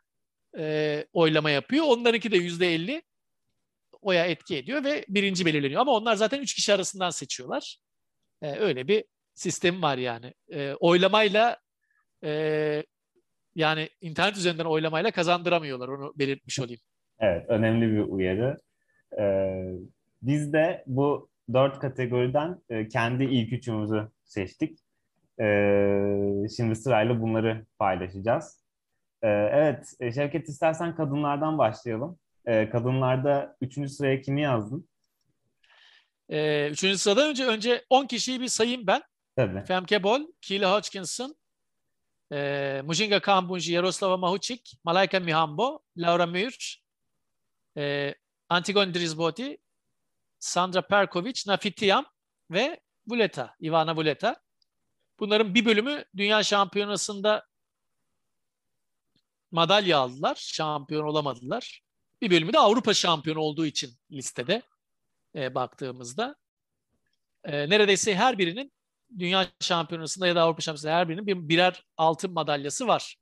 [0.59, 1.85] e, oylama yapıyor.
[1.88, 3.02] Onlarınki de yüzde 50
[4.02, 5.81] oya etki ediyor ve birinci belirleniyor.
[5.81, 7.78] Ama onlar zaten üç kişi arasından seçiyorlar.
[8.42, 10.35] E, öyle bir sistem var yani.
[10.52, 11.62] E, oylamayla
[12.24, 12.85] e,
[13.54, 15.88] yani internet üzerinden oylamayla kazandıramıyorlar.
[15.88, 16.80] Onu belirtmiş olayım.
[17.20, 18.56] Evet, önemli bir uyarı.
[19.18, 19.64] Ee,
[20.22, 24.78] biz de bu dört kategoriden e, kendi ilk üçümüzü seçtik.
[25.40, 28.64] Ee, şimdi sırayla bunları paylaşacağız.
[29.22, 32.18] Ee, evet, e, Şevket istersen kadınlardan başlayalım.
[32.46, 34.88] Ee, kadınlarda üçüncü sıraya kimi yazdın?
[36.28, 39.02] Ee, üçüncü sırada önce önce 10 kişiyi bir sayayım ben.
[39.37, 39.64] Tabii.
[39.64, 41.35] Femke Bol, Keely Hodgkinson,
[42.32, 46.80] e, Mujinga Kambunji, Yaroslava Mahuchik, Malaika Mihambo, Laura Mühr,
[47.76, 48.14] e,
[48.48, 49.58] Antigone Drizboti,
[50.38, 52.06] Sandra Perkovic, Nafitiyam
[52.50, 54.36] ve Vuleta, Ivana Vuleta.
[55.18, 57.46] Bunların bir bölümü Dünya Şampiyonası'nda
[59.50, 60.34] madalya aldılar.
[60.34, 61.82] Şampiyon olamadılar.
[62.22, 64.62] Bir bölümü de Avrupa şampiyonu olduğu için listede
[65.34, 66.36] e, baktığımızda.
[67.44, 68.72] E, neredeyse her birinin
[69.18, 73.16] Dünya Şampiyonası'nda ya da Avrupa Şampiyonası'nda her birinin bir, birer altın madalyası var.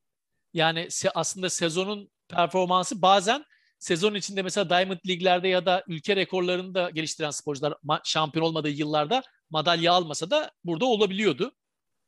[0.55, 3.45] Yani se, aslında sezonun performansı bazen
[3.79, 7.75] sezon içinde mesela Diamond Liglerde ya da ülke rekorlarını da geliştiren sporcular
[8.05, 11.53] şampiyon olmadığı yıllarda madalya almasa da burada olabiliyordu.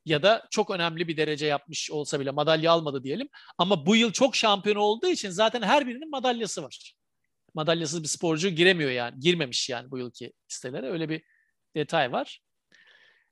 [0.05, 3.29] Ya da çok önemli bir derece yapmış olsa bile madalya almadı diyelim.
[3.57, 6.95] Ama bu yıl çok şampiyon olduğu için zaten her birinin madalyası var.
[7.53, 9.19] Madalyasız bir sporcu giremiyor yani.
[9.19, 10.89] Girmemiş yani bu yılki listelere.
[10.89, 11.23] Öyle bir
[11.75, 12.42] detay var.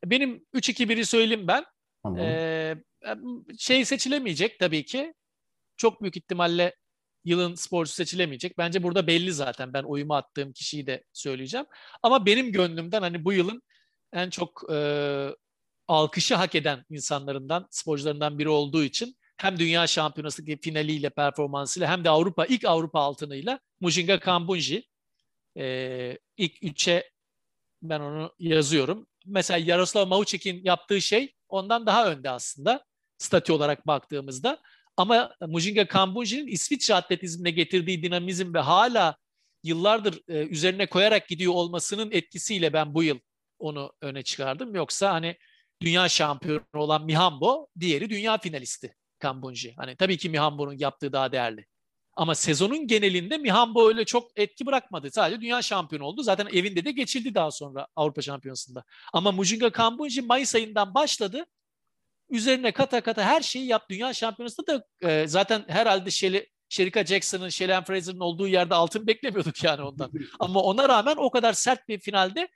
[0.06, 1.66] Benim 3-2-1'i söyleyeyim ben.
[2.04, 2.20] Tamam.
[2.20, 2.76] Ee,
[3.58, 5.14] şey seçilemeyecek tabii ki.
[5.78, 6.76] Çok büyük ihtimalle
[7.26, 8.58] yılın sporcusu seçilemeyecek.
[8.58, 9.74] Bence burada belli zaten.
[9.74, 11.66] Ben oyumu attığım kişiyi de söyleyeceğim.
[12.04, 13.62] Ama benim gönlümden hani bu yılın
[14.14, 14.78] en çok e,
[15.88, 22.10] alkışı hak eden insanlarından, sporcularından biri olduğu için hem Dünya Şampiyonası finaliyle, performansıyla hem de
[22.10, 24.84] Avrupa, ilk Avrupa altınıyla Mujinga Kambunji
[25.58, 27.12] e, ilk üçe
[27.82, 29.08] ben onu yazıyorum.
[29.26, 32.86] Mesela Yaroslav Mahuçik'in yaptığı şey ondan daha önde aslında
[33.18, 34.58] statü olarak baktığımızda.
[34.98, 39.18] Ama Mujinga Kambunji'nin İsviçre atletizmine getirdiği dinamizm ve hala
[39.64, 43.20] yıllardır e, üzerine koyarak gidiyor olmasının etkisiyle ben bu yıl
[43.60, 44.76] onu öne çıkardım.
[44.76, 45.38] Yoksa hani
[45.82, 49.74] dünya şampiyonu olan Mihambo, diğeri dünya finalisti Kambunji.
[49.78, 51.66] Hani tabii ki Mihambo'nun yaptığı daha değerli.
[52.16, 55.12] Ama sezonun genelinde Mihambo öyle çok etki bırakmadı.
[55.12, 56.24] Sadece dünya şampiyonu oldu.
[56.24, 58.84] Zaten evinde de geçildi daha sonra Avrupa Şampiyonası'nda.
[59.14, 61.46] Ama Mujinga Kambunji Mayıs ayından başladı.
[62.30, 63.90] Üzerine kata kata her şeyi yap.
[63.90, 69.64] Dünya Şampiyonası'nda da e, zaten herhalde Şeli, Sherika Jackson'ın, Shelley Fraser'ın olduğu yerde altın beklemiyorduk
[69.64, 70.12] yani ondan.
[70.40, 72.48] Ama ona rağmen o kadar sert bir finalde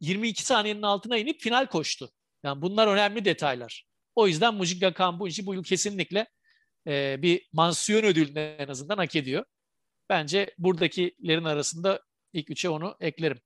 [0.00, 2.10] 22 saniyenin altına inip final koştu.
[2.42, 3.86] Yani bunlar önemli detaylar.
[4.14, 6.26] O yüzden Mujinga Kambunji bu yıl kesinlikle
[6.88, 9.44] e, bir mansiyon ödülünü en azından hak ediyor.
[10.08, 13.40] Bence buradakilerin arasında ilk üçe onu eklerim.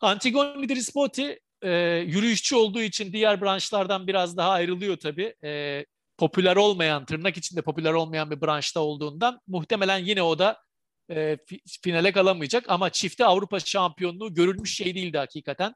[0.00, 1.70] Antigone Dirispoti e,
[2.06, 5.34] yürüyüşçü olduğu için diğer branşlardan biraz daha ayrılıyor tabii.
[5.44, 5.84] E,
[6.18, 10.62] popüler olmayan, tırnak içinde popüler olmayan bir branşta olduğundan muhtemelen yine o da
[11.10, 11.38] e,
[11.82, 12.64] finale kalamayacak.
[12.68, 15.74] Ama çifte Avrupa şampiyonluğu görülmüş şey değildi hakikaten.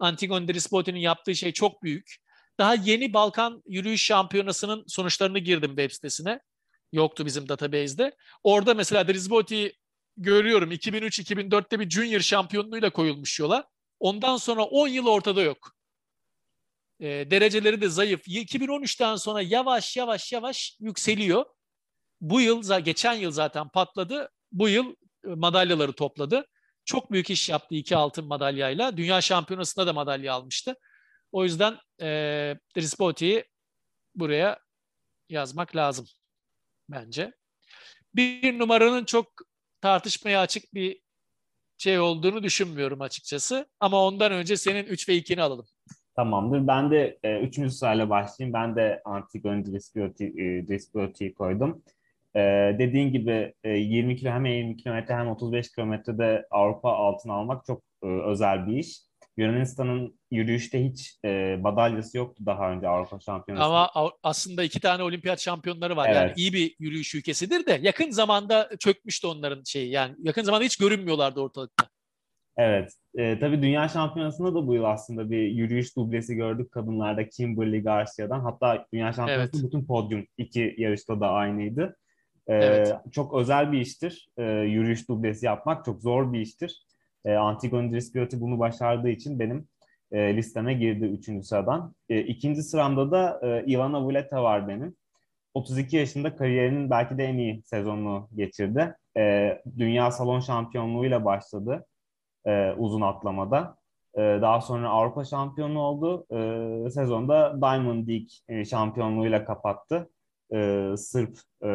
[0.00, 2.16] Antigone Drisboti'nin yaptığı şey çok büyük.
[2.58, 6.40] Daha yeni Balkan Yürüyüş Şampiyonası'nın sonuçlarını girdim web sitesine.
[6.92, 8.16] Yoktu bizim database'de.
[8.42, 9.72] Orada mesela Drisboti
[10.16, 13.68] görüyorum 2003-2004'te bir junior şampiyonluğuyla koyulmuş yola.
[14.00, 15.72] Ondan sonra 10 yıl ortada yok.
[17.00, 18.28] E, dereceleri de zayıf.
[18.28, 21.46] 2013'ten sonra yavaş yavaş yavaş yükseliyor.
[22.20, 24.30] Bu yıl, geçen yıl zaten patladı.
[24.52, 24.94] Bu yıl
[25.24, 26.46] e, madalyaları topladı.
[26.84, 28.96] Çok büyük iş yaptı iki altın madalyayla.
[28.96, 30.76] Dünya şampiyonasında da madalya almıştı.
[31.32, 32.06] O yüzden e,
[32.76, 33.44] Drispoti'yi
[34.14, 34.58] buraya
[35.28, 36.06] yazmak lazım
[36.88, 37.32] bence.
[38.14, 39.32] Bir numaranın çok
[39.80, 41.00] tartışmaya açık bir
[41.78, 43.66] şey olduğunu düşünmüyorum açıkçası.
[43.80, 45.66] Ama ondan önce senin 3 ve 2'ni alalım.
[46.16, 46.66] Tamamdır.
[46.66, 48.54] Ben de e, üçüncü sırayla başlayayım.
[48.54, 49.64] Ben de Antigone
[50.68, 51.82] Drispoti'yi koydum.
[52.34, 52.40] E,
[52.78, 57.82] dediğin gibi e, 20 kilo hem 20 kilometre hem 35 kilometrede Avrupa altın almak çok
[58.02, 59.07] e, özel bir iş.
[59.38, 63.66] Yunanistan'ın yürüyüşte hiç e, madalyası yoktu daha önce Avrupa Şampiyonası.
[63.66, 63.90] Ama
[64.22, 66.08] aslında iki tane olimpiyat şampiyonları var.
[66.08, 66.16] Evet.
[66.16, 69.90] Yani iyi bir yürüyüş ülkesidir de yakın zamanda çökmüştü onların şeyi.
[69.90, 71.88] Yani yakın zamanda hiç görünmüyorlardı ortalıkta.
[72.56, 72.92] Evet.
[73.14, 78.40] E, tabii Dünya Şampiyonası'nda da bu yıl aslında bir yürüyüş dublesi gördük kadınlarda Kimberly Garcia'dan.
[78.40, 79.64] Hatta Dünya Şampiyonası evet.
[79.64, 81.96] bütün podyum iki yarışta da aynıydı.
[82.46, 82.94] E, evet.
[83.12, 84.28] Çok özel bir iştir.
[84.36, 86.87] E, yürüyüş dublesi yapmak çok zor bir iştir.
[87.28, 89.68] E, Antigone Driscollati bunu başardığı için benim
[90.12, 91.94] e, listeme girdi üçüncü sıradan.
[92.08, 94.96] E, ikinci sıramda da e, Ivana Vuleta var benim.
[95.54, 98.96] 32 yaşında kariyerinin belki de en iyi sezonunu geçirdi.
[99.16, 101.86] E, Dünya Salon Şampiyonluğuyla başladı
[102.46, 103.76] e, uzun atlamada.
[104.14, 106.26] E, daha sonra Avrupa şampiyonu oldu.
[106.86, 110.10] E, sezonda Diamond League e, şampiyonluğuyla kapattı.
[110.52, 111.70] E, Sırp e,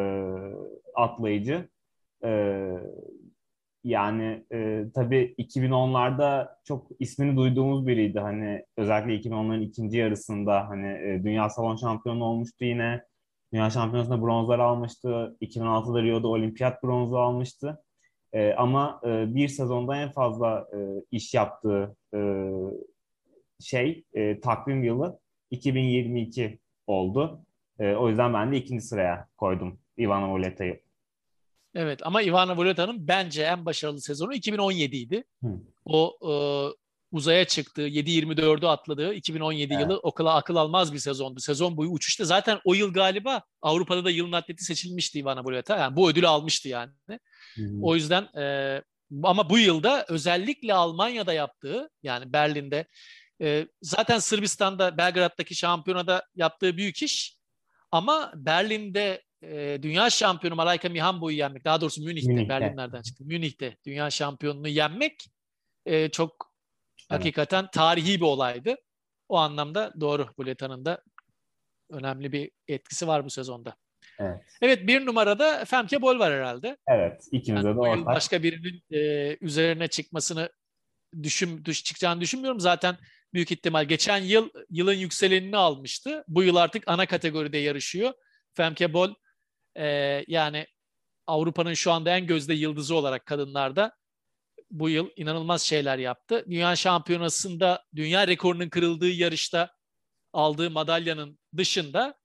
[0.95, 1.69] atlayıcı.
[2.23, 2.29] E,
[3.83, 8.19] yani e, tabii 2010'larda çok ismini duyduğumuz biriydi.
[8.19, 13.03] Hani özellikle 2010'ların ikinci yarısında hani e, dünya salon şampiyonu olmuştu yine.
[13.53, 15.37] Dünya şampiyonasında bronzlar almıştı.
[15.41, 17.83] 2006'da Rio'da olimpiyat bronzu almıştı.
[18.33, 20.77] E, ama e, bir sezonda en fazla e,
[21.11, 22.19] iş yaptığı e,
[23.59, 25.19] şey e, takvim yılı
[25.51, 27.45] 2022 oldu.
[27.79, 30.82] E, o yüzden ben de ikinci sıraya koydum Ivana Voleta'yı.
[31.75, 35.23] Evet ama Ivana Voleta'nın bence en başarılı sezonu 2017 idi.
[35.85, 36.33] O e,
[37.11, 39.83] uzaya çıktığı, 7-24'ü atladığı 2017 evet.
[39.83, 41.39] yılı okula akıl almaz bir sezondu.
[41.39, 42.25] Sezon boyu uçuştu.
[42.25, 45.77] Zaten o yıl galiba Avrupa'da da yılın atleti seçilmişti Ivana Voleta.
[45.77, 46.91] Yani bu ödülü almıştı yani.
[47.55, 47.61] Hı.
[47.81, 48.81] O yüzden e,
[49.23, 52.85] ama bu yılda özellikle Almanya'da yaptığı yani Berlin'de
[53.41, 57.37] e, zaten Sırbistan'da Belgrad'daki şampiyonada yaptığı büyük iş
[57.91, 62.49] ama Berlin'de e, dünya şampiyonu Malayka Mihambo'yu yenmek, daha doğrusu Münih'te, Münih'te.
[62.49, 63.23] Berlinlerden çıktı.
[63.25, 65.25] Münih'te dünya şampiyonunu yenmek
[65.85, 66.53] e, çok
[67.11, 67.19] evet.
[67.19, 68.75] hakikaten tarihi bir olaydı.
[69.29, 71.03] O anlamda doğru Buletan'ın da
[71.89, 73.75] önemli bir etkisi var bu sezonda.
[74.19, 74.41] Evet.
[74.61, 76.77] Evet bir numarada Femke Bol var herhalde.
[76.87, 78.05] Evet ikimize yani de ortak.
[78.05, 80.49] Başka birinin e, üzerine çıkmasını
[81.23, 82.59] düşün, düş, çıkacağını düşünmüyorum.
[82.59, 82.97] Zaten
[83.33, 86.23] büyük ihtimal geçen yıl yılın yükselenini almıştı.
[86.27, 88.13] Bu yıl artık ana kategoride yarışıyor.
[88.53, 89.13] Femke Bol
[89.77, 89.85] e,
[90.27, 90.67] yani
[91.27, 93.91] Avrupa'nın şu anda en gözde yıldızı olarak kadınlarda
[94.71, 96.45] bu yıl inanılmaz şeyler yaptı.
[96.49, 99.71] Dünya şampiyonasında dünya rekorunun kırıldığı yarışta
[100.33, 102.15] aldığı madalyanın dışında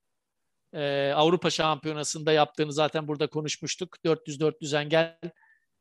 [0.75, 3.97] e, Avrupa şampiyonasında yaptığını zaten burada konuşmuştuk.
[4.05, 5.19] 400-400 engel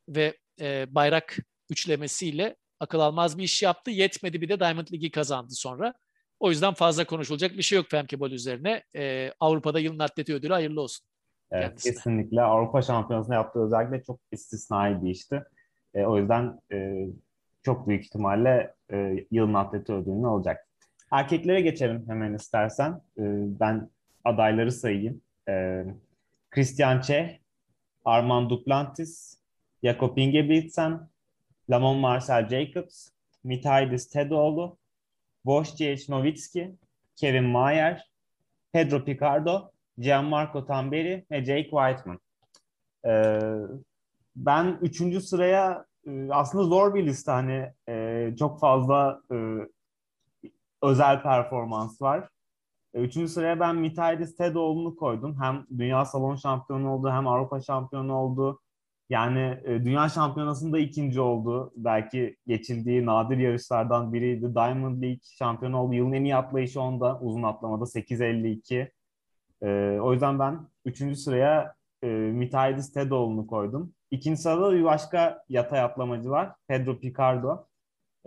[0.09, 1.37] ve e, bayrak
[1.69, 3.91] üçlemesiyle akıl almaz bir iş yaptı.
[3.91, 5.93] Yetmedi bir de Diamond Ligi kazandı sonra.
[6.39, 8.83] O yüzden fazla konuşulacak bir şey yok Femke Bol üzerine.
[8.95, 11.07] E, Avrupa'da yılın atleti ödülü hayırlı olsun.
[11.51, 11.93] Evet, kendisine.
[11.93, 12.41] kesinlikle.
[12.41, 15.43] Avrupa Şampiyonası'nda yaptığı özellikle çok istisnai bir işti.
[15.93, 17.07] E, o yüzden e,
[17.63, 20.67] çok büyük ihtimalle e, yılın atleti ödülünü alacak.
[21.11, 22.91] Erkeklere geçelim hemen istersen.
[22.91, 23.23] E,
[23.59, 23.89] ben
[24.25, 25.21] adayları sayayım.
[25.49, 25.85] E,
[26.51, 27.37] Christian Çeh,
[28.05, 29.37] Armand Duplantis,
[29.83, 31.09] Jakob Ingebrigtsen,
[31.69, 33.09] Lamon Marcel Jacobs,
[33.43, 34.77] Mitaidis Tedoğlu,
[35.45, 36.75] Wojciech Nowicki,
[37.15, 38.09] Kevin Mayer,
[38.73, 42.19] Pedro Picardo, Gianmarco Tamberi ve Jake Whiteman.
[43.05, 43.39] Ee,
[44.35, 49.35] ben üçüncü sıraya e, aslında zor bir liste hani e, çok fazla e,
[50.81, 52.29] özel performans var.
[52.93, 55.41] E, üçüncü sıraya ben Mitaidis Tedoğlu'nu koydum.
[55.41, 58.61] Hem dünya salon şampiyonu oldu hem Avrupa şampiyonu oldu.
[59.09, 61.73] Yani e, dünya şampiyonasında ikinci oldu.
[61.75, 64.55] Belki geçildiği nadir yarışlardan biriydi.
[64.55, 65.93] Diamond League şampiyonu oldu.
[65.93, 68.91] Yılın en iyi atlayışı onda uzun atlamada 8.52.
[69.63, 73.93] E, o yüzden ben üçüncü sıraya e, Mitaidis Tedoğlu'nu koydum.
[74.11, 76.53] İkinci sırada bir başka yatay atlamacı var.
[76.67, 77.67] Pedro Picardo.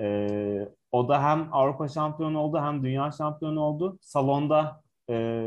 [0.00, 3.98] E, o da hem Avrupa şampiyonu oldu hem dünya şampiyonu oldu.
[4.02, 5.44] Salonda e,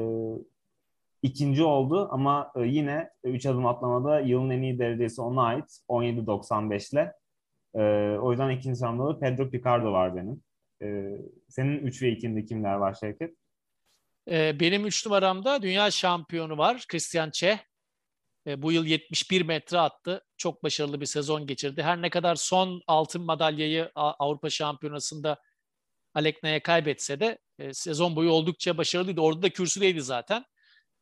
[1.22, 6.94] ikinci oldu ama e, yine 3 adım atlamada yılın en iyi derecesi ona ait 17.95
[6.94, 7.14] ile.
[7.76, 10.44] E, o yüzden ikinci sıramda da Pedro Picardo var benim.
[10.82, 11.18] E,
[11.50, 13.43] senin 3 ve 2'inde kimler var Şevket?
[14.32, 17.58] E, benim 3 numaramda dünya şampiyonu var Christian Çeh.
[18.48, 20.26] E, bu yıl 71 metre attı.
[20.38, 21.84] Çok başarılı bir sezon geçirdi.
[21.84, 25.42] Her ne kadar son altın madalyayı Avrupa Şampiyonası'nda
[26.14, 29.22] Alekna'ya kaybetse de e, sezon boyu oldukça başarılıydı.
[29.22, 30.46] Orada da kürsüdeydi zaten.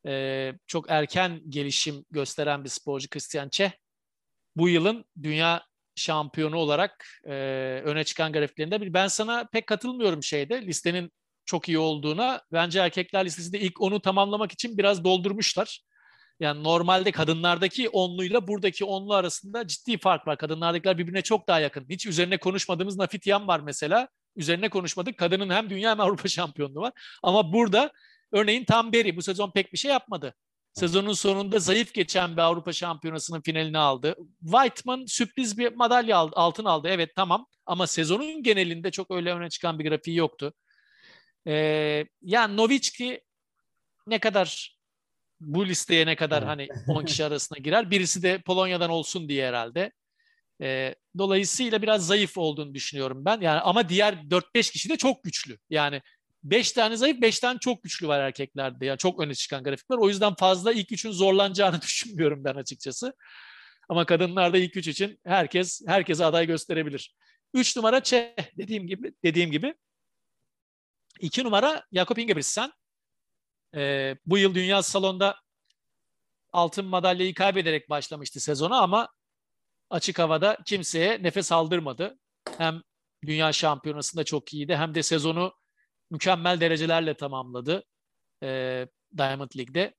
[0.08, 3.72] E, çok erken gelişim gösteren bir sporcu Christian Çeh.
[4.56, 7.32] Bu yılın dünya şampiyonu olarak e,
[7.86, 8.94] öne çıkan grafiklerinde bir.
[8.94, 11.12] Ben sana pek katılmıyorum şeyde listenin
[11.46, 12.42] çok iyi olduğuna.
[12.52, 15.82] Bence erkekler listesinde ilk onu tamamlamak için biraz doldurmuşlar.
[16.40, 20.38] Yani normalde kadınlardaki onluyla buradaki onlu arasında ciddi fark var.
[20.38, 21.86] Kadınlardakiler birbirine çok daha yakın.
[21.90, 24.08] Hiç üzerine konuşmadığımız Nafityan var mesela.
[24.36, 25.18] Üzerine konuşmadık.
[25.18, 26.94] Kadının hem dünya hem Avrupa şampiyonluğu var.
[27.24, 27.92] Ama burada
[28.32, 30.36] örneğin Tamberi bu sezon pek bir şey yapmadı.
[30.74, 34.16] Sezonun sonunda zayıf geçen bir Avrupa Şampiyonası'nın finalini aldı.
[34.42, 36.88] Whiteman sürpriz bir madalya aldı, altın aldı.
[36.92, 40.54] Evet tamam ama sezonun genelinde çok öyle öne çıkan bir grafiği yoktu.
[41.48, 43.22] Ee, yani Novicki
[44.08, 44.78] ne kadar
[45.40, 47.92] bu listeye ne kadar hani 10 kişi arasına girer.
[47.92, 49.92] Birisi de Polonya'dan olsun diye herhalde.
[50.62, 53.42] E, dolayısıyla biraz zayıf olduğunu düşünüyorum ben.
[53.42, 55.58] Yani ama diğer 4-5 kişi de çok güçlü.
[55.70, 56.02] Yani
[56.44, 58.86] 5 tane zayıf, 5 tane çok güçlü var erkeklerde.
[58.86, 59.98] Yani çok öne çıkan grafikler.
[59.98, 63.14] O yüzden fazla ilk üçün zorlanacağını düşünmüyorum ben açıkçası.
[63.90, 67.16] Ama kadınlarda ilk üç için herkes herkese aday gösterebilir.
[67.54, 69.74] 3 numara Çeh dediğim gibi dediğim gibi.
[71.22, 72.72] 2 numara Jakob Ingebrigtsen.
[73.76, 75.36] Ee, bu yıl Dünya Salon'da
[76.54, 79.10] altın madalyayı kaybederek başlamıştı sezona ama
[79.90, 82.20] açık havada kimseye nefes aldırmadı.
[82.58, 82.82] Hem
[83.26, 85.54] Dünya Şampiyonası'nda çok iyiydi hem de sezonu
[86.12, 87.84] mükemmel derecelerle tamamladı
[88.44, 89.94] e, Diamond League'de.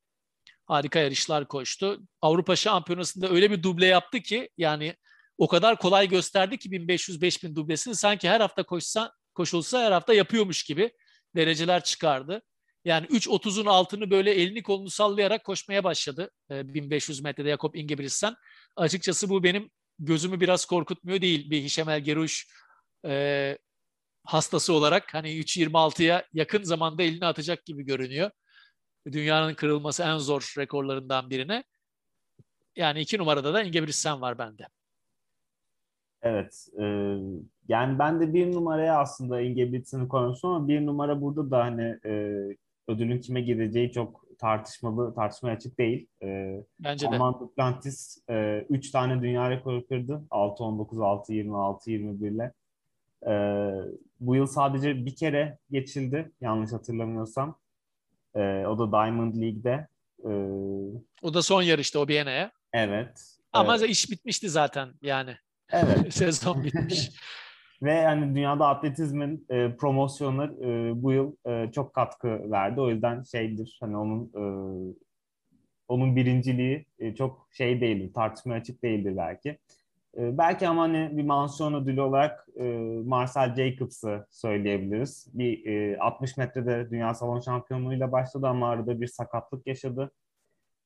[0.67, 2.01] Harika yarışlar koştu.
[2.21, 4.97] Avrupa Şampiyonası'nda öyle bir duble yaptı ki yani
[5.39, 10.63] o kadar kolay gösterdi ki 1500-5000 dublesini sanki her hafta koşsa koşulsa her hafta yapıyormuş
[10.63, 10.93] gibi
[11.37, 12.43] dereceler çıkardı.
[12.85, 16.31] Yani 3.30'un altını böyle elini kolunu sallayarak koşmaya başladı.
[16.51, 18.35] E, 1500 metrede Jakob Ingebrigtsen.
[18.77, 21.51] Açıkçası bu benim gözümü biraz korkutmuyor değil.
[21.51, 22.47] Bir Hişemel Geruş
[23.07, 23.59] e,
[24.25, 28.31] hastası olarak hani 3.26'ya yakın zamanda elini atacak gibi görünüyor.
[29.13, 31.65] Dünyanın kırılması en zor rekorlarından birine.
[32.77, 34.67] Yani iki numarada da Ingebrigtsen var bende.
[36.23, 36.69] Evet.
[36.81, 36.85] E,
[37.69, 42.13] yani ben de bir numaraya aslında Ingebrigtsen'i koymuştum ama bir numara burada da hani e,
[42.89, 46.07] ödülün kime gideceği çok tartışmalı, tartışmaya açık değil.
[46.23, 47.11] E, Bence de.
[47.11, 48.19] Armand Duplantis
[48.71, 50.23] 3 e, tane dünya rekoru kırdı.
[50.31, 52.53] 6-19, 6-20, 6-21 ile.
[53.27, 53.35] E,
[54.21, 57.59] bu yıl sadece bir kere geçildi yanlış hatırlamıyorsam.
[58.35, 59.87] E, o da Diamond League'de.
[60.25, 60.31] E,
[61.23, 62.53] o da son yarışta o Bienna'ya.
[62.73, 63.39] Evet.
[63.53, 63.91] Ama evet.
[63.91, 65.37] iş bitmişti zaten yani.
[65.73, 66.15] Evet.
[66.15, 67.11] Sezon bitmiş.
[67.83, 72.81] Ve yani dünyada atletizmin e, promosyonu e, bu yıl e, çok katkı verdi.
[72.81, 74.45] O yüzden şeydir hani onun e,
[75.89, 79.59] onun birinciliği e, çok şey değildir, tartışmaya açık değildir belki.
[80.19, 82.63] E, belki ama hani bir mansiyon ödülü olarak e,
[83.05, 85.27] Marcel Jacobs'ı söyleyebiliriz.
[85.35, 90.11] Bir e, 60 metrede dünya salon şampiyonluğuyla başladı ama arada bir sakatlık yaşadı.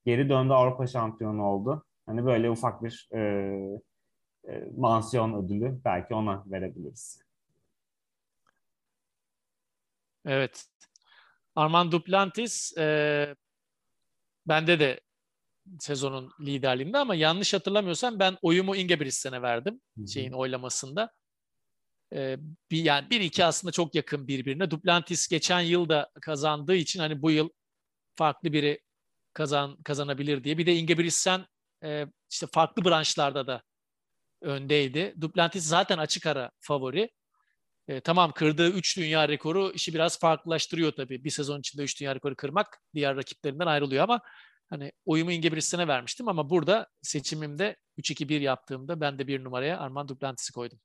[0.05, 1.85] Geri döndü Avrupa şampiyonu oldu.
[2.07, 3.81] Hani böyle ufak bir e,
[4.49, 7.23] e, mansiyon ödülü belki ona verebiliriz.
[10.27, 10.67] Evet.
[11.55, 13.37] Armand Duplantis e,
[14.47, 15.01] bende de
[15.81, 20.09] sezonun liderliğinde ama yanlış hatırlamıyorsam ben oyumu Ingebrigtsen'e verdim Hı-hı.
[20.09, 21.13] şeyin oylamasında.
[22.13, 22.37] Ee,
[22.71, 24.71] bir yani bir iki aslında çok yakın birbirine.
[24.71, 27.49] Duplantis geçen yıl da kazandığı için hani bu yıl
[28.15, 28.81] farklı biri
[29.33, 30.59] kazan kazanabilir diye.
[30.59, 31.47] Bir de Ingebrigtsen
[31.85, 33.63] e, işte farklı branşlarda da
[34.41, 35.15] öndeydi.
[35.21, 37.11] Duplantis zaten açık ara favori.
[37.89, 41.25] E, tamam kırdığı 3 dünya rekoru işi biraz farklılaştırıyor tabii.
[41.25, 44.21] Bir sezon içinde 3 dünya rekoru kırmak diğer rakiplerinden ayrılıyor ama
[44.71, 50.53] hani oyumu Ingebrigtsen'e vermiştim ama burada seçimimde 3-2-1 yaptığımda ben de bir numaraya Armand Duplantis'i
[50.53, 50.79] koydum.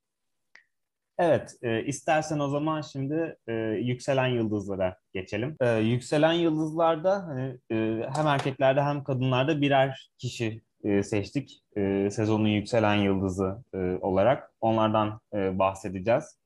[1.18, 5.56] Evet, e, istersen o zaman şimdi e, yükselen yıldızlara geçelim.
[5.60, 12.48] E, yükselen yıldızlarda hani, e, hem erkeklerde hem kadınlarda birer kişi e, seçtik e, sezonun
[12.48, 14.52] yükselen yıldızı e, olarak.
[14.60, 16.38] Onlardan bahsedeceğiz.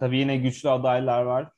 [0.00, 1.50] Tabii yine güçlü adaylar var.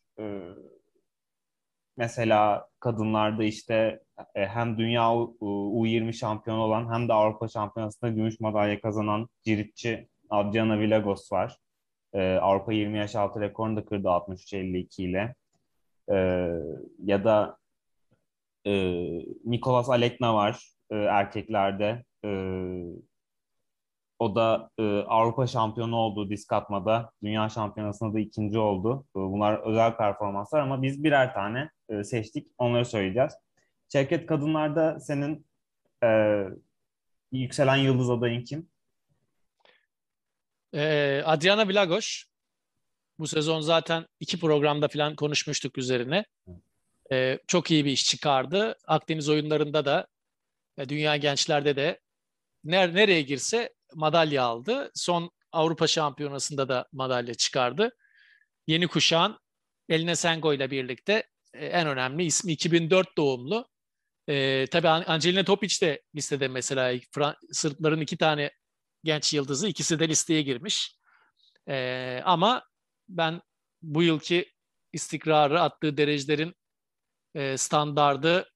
[1.97, 4.01] Mesela kadınlarda işte
[4.35, 10.79] hem dünya U, U20 şampiyonu olan hem de Avrupa şampiyonasında gümüş madalya kazanan ciritçi Adriana
[10.81, 11.57] Villagos var.
[12.41, 15.35] Avrupa 20 yaş altı rekorunu da kırdı 63-52 ile.
[16.99, 17.57] Ya da
[19.45, 22.05] Nikolas Alekna var e, erkeklerde.
[22.25, 22.31] E,
[24.19, 27.11] O da e, Avrupa şampiyonu oldu disk atmada.
[27.23, 29.07] Dünya şampiyonasında da ikinci oldu.
[29.11, 32.49] E, bunlar özel performanslar ama biz birer tane e, seçtik.
[32.59, 33.33] Onları söyleyeceğiz.
[33.93, 35.47] Şevket Kadınlar'da senin
[36.05, 36.41] e,
[37.33, 38.69] yükselen yıldız adayın kim?
[40.75, 42.27] Ee, Adriana Vlagoş.
[43.19, 46.25] Bu sezon zaten iki programda falan konuşmuştuk üzerine.
[47.13, 48.77] Ee, çok iyi bir iş çıkardı.
[48.87, 50.07] Akdeniz oyunlarında da
[50.89, 52.01] Dünya Gençler'de de
[52.65, 54.91] nereye girse madalya aldı.
[54.95, 57.97] Son Avrupa Şampiyonası'nda da madalya çıkardı.
[58.67, 59.39] Yeni kuşağın
[59.89, 63.69] Eline Sengo ile birlikte e, en önemli ismi 2004 doğumlu.
[64.29, 67.01] Ee, tabii Angelina Topic de listede mesela
[67.53, 68.51] Sırpların iki tane
[69.05, 70.99] genç yıldızı ikisi de listeye girmiş.
[71.69, 72.65] Ee, ama
[73.09, 73.43] ben
[73.83, 74.53] bu yılki
[74.93, 76.55] istikrarı attığı derecelerin
[77.35, 78.54] e, standardı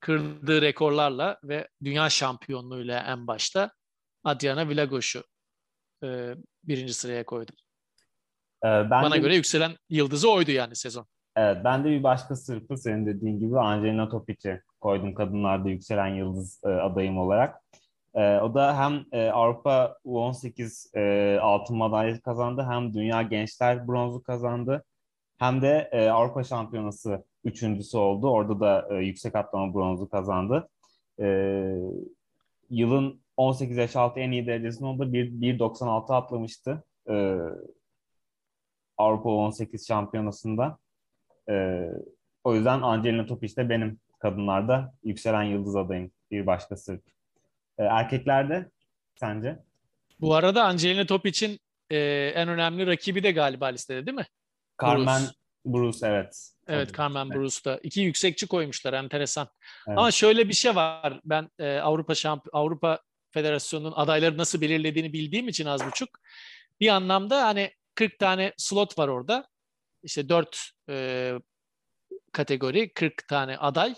[0.00, 3.72] kırdığı rekorlarla ve dünya şampiyonluğuyla en başta
[4.24, 5.24] Adriana Vlagoş'u
[6.04, 6.34] e,
[6.64, 7.56] birinci sıraya koydum.
[8.64, 11.06] Ee, ben Bana de, göre yükselen yıldızı oydu yani sezon.
[11.36, 16.60] Evet, ben de bir başka sırpı senin dediğin gibi Angelina Topic'i koydum kadınlarda yükselen yıldız
[16.64, 17.62] e, adayım olarak.
[18.14, 24.22] E, o da hem e, Avrupa U18 e, altın madalya kazandı hem Dünya Gençler bronzu
[24.22, 24.84] kazandı.
[25.38, 28.30] Hem de e, Avrupa Şampiyonası üçüncüsü oldu.
[28.30, 30.68] Orada da e, yüksek atlama bronzu kazandı.
[31.20, 31.26] E,
[32.70, 36.84] yılın 18 yaş altı en iyi derecesinde o da 1.96 atlamıştı.
[37.10, 37.36] E,
[38.98, 40.78] Avrupa 18 şampiyonasında.
[41.50, 41.86] E,
[42.44, 46.10] o yüzden Angelina Topic de benim kadınlarda yükselen yıldız adayım.
[46.30, 47.02] Bir başka Sırp.
[47.78, 48.70] E, erkeklerde
[49.14, 49.58] sence?
[50.20, 51.58] Bu arada Angelina Topic'in
[51.90, 51.98] e,
[52.34, 54.26] en önemli rakibi de galiba listede değil mi?
[54.82, 55.34] Carmen Bruce,
[55.66, 56.50] Bruce evet.
[56.70, 57.30] Evet Carmen.
[57.30, 57.80] Bruce'da.
[57.82, 59.48] İki yüksekçi koymuşlar enteresan.
[59.88, 59.98] Evet.
[59.98, 61.20] Ama şöyle bir şey var.
[61.24, 63.00] Ben e, Avrupa Şamp Avrupa
[63.30, 66.08] Federasyonu'nun adayları nasıl belirlediğini bildiğim için az buçuk.
[66.80, 69.48] Bir anlamda hani 40 tane slot var orada.
[70.02, 71.32] İşte 4 e,
[72.32, 73.94] kategori, 40 tane aday.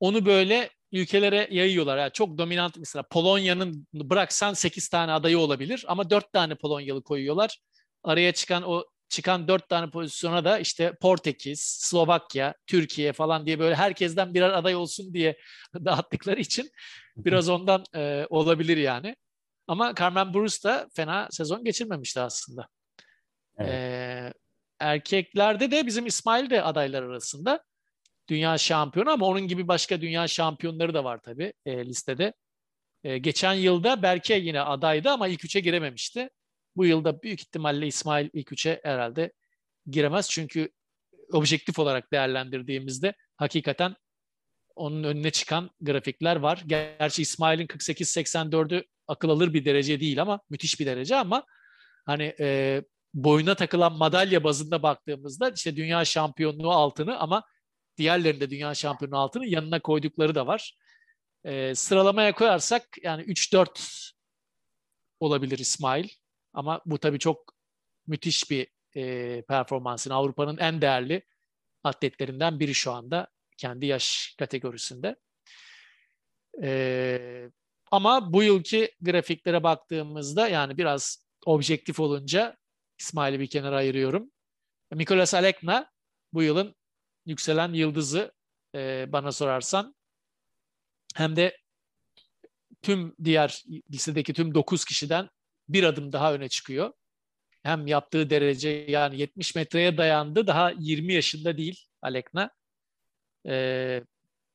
[0.00, 1.98] Onu böyle ülkelere yayıyorlar.
[1.98, 7.58] Yani çok dominant mesela Polonya'nın bıraksan 8 tane adayı olabilir ama 4 tane Polonyalı koyuyorlar.
[8.02, 13.74] Araya çıkan o çıkan dört tane pozisyona da işte Portekiz, Slovakya, Türkiye falan diye böyle
[13.74, 15.36] herkesten birer aday olsun diye
[15.84, 16.70] dağıttıkları için
[17.16, 19.16] biraz ondan e, olabilir yani.
[19.66, 22.68] Ama Carmen Bruce da fena sezon geçirmemişti aslında.
[23.58, 23.70] Evet.
[23.70, 24.32] E,
[24.78, 27.64] erkeklerde de bizim İsmail de adaylar arasında.
[28.28, 32.32] Dünya şampiyonu ama onun gibi başka dünya şampiyonları da var tabii e, listede.
[33.04, 36.30] E, geçen yılda Berke yine adaydı ama ilk üçe girememişti.
[36.76, 39.32] Bu yılda büyük ihtimalle İsmail ilk üçe herhalde
[39.86, 40.30] giremez.
[40.30, 40.70] Çünkü
[41.32, 43.96] objektif olarak değerlendirdiğimizde hakikaten
[44.76, 46.62] onun önüne çıkan grafikler var.
[46.66, 51.44] Gerçi İsmail'in 48-84'ü akıl alır bir derece değil ama müthiş bir derece ama
[52.06, 52.82] hani e,
[53.14, 57.42] boyuna takılan madalya bazında baktığımızda işte dünya şampiyonluğu altını ama
[57.96, 60.78] diğerlerinde dünya şampiyonluğu altını yanına koydukları da var.
[61.44, 64.12] E, sıralamaya koyarsak yani 3-4
[65.20, 66.08] olabilir İsmail.
[66.52, 67.54] Ama bu tabii çok
[68.06, 70.10] müthiş bir e, performansın.
[70.10, 71.22] Avrupa'nın en değerli
[71.84, 75.16] atletlerinden biri şu anda kendi yaş kategorisinde.
[76.62, 77.50] E,
[77.90, 82.56] ama bu yılki grafiklere baktığımızda yani biraz objektif olunca
[82.98, 84.30] İsmail'i bir kenara ayırıyorum.
[84.92, 85.90] Mikolas Alekna
[86.32, 86.76] bu yılın
[87.26, 88.32] yükselen yıldızı
[88.74, 89.94] e, bana sorarsan.
[91.14, 91.56] Hem de
[92.82, 95.28] tüm diğer listedeki tüm 9 kişiden
[95.72, 96.92] bir adım daha öne çıkıyor.
[97.62, 100.46] Hem yaptığı derece yani 70 metreye dayandı.
[100.46, 102.50] Daha 20 yaşında değil Alekna.
[103.46, 104.02] Ee,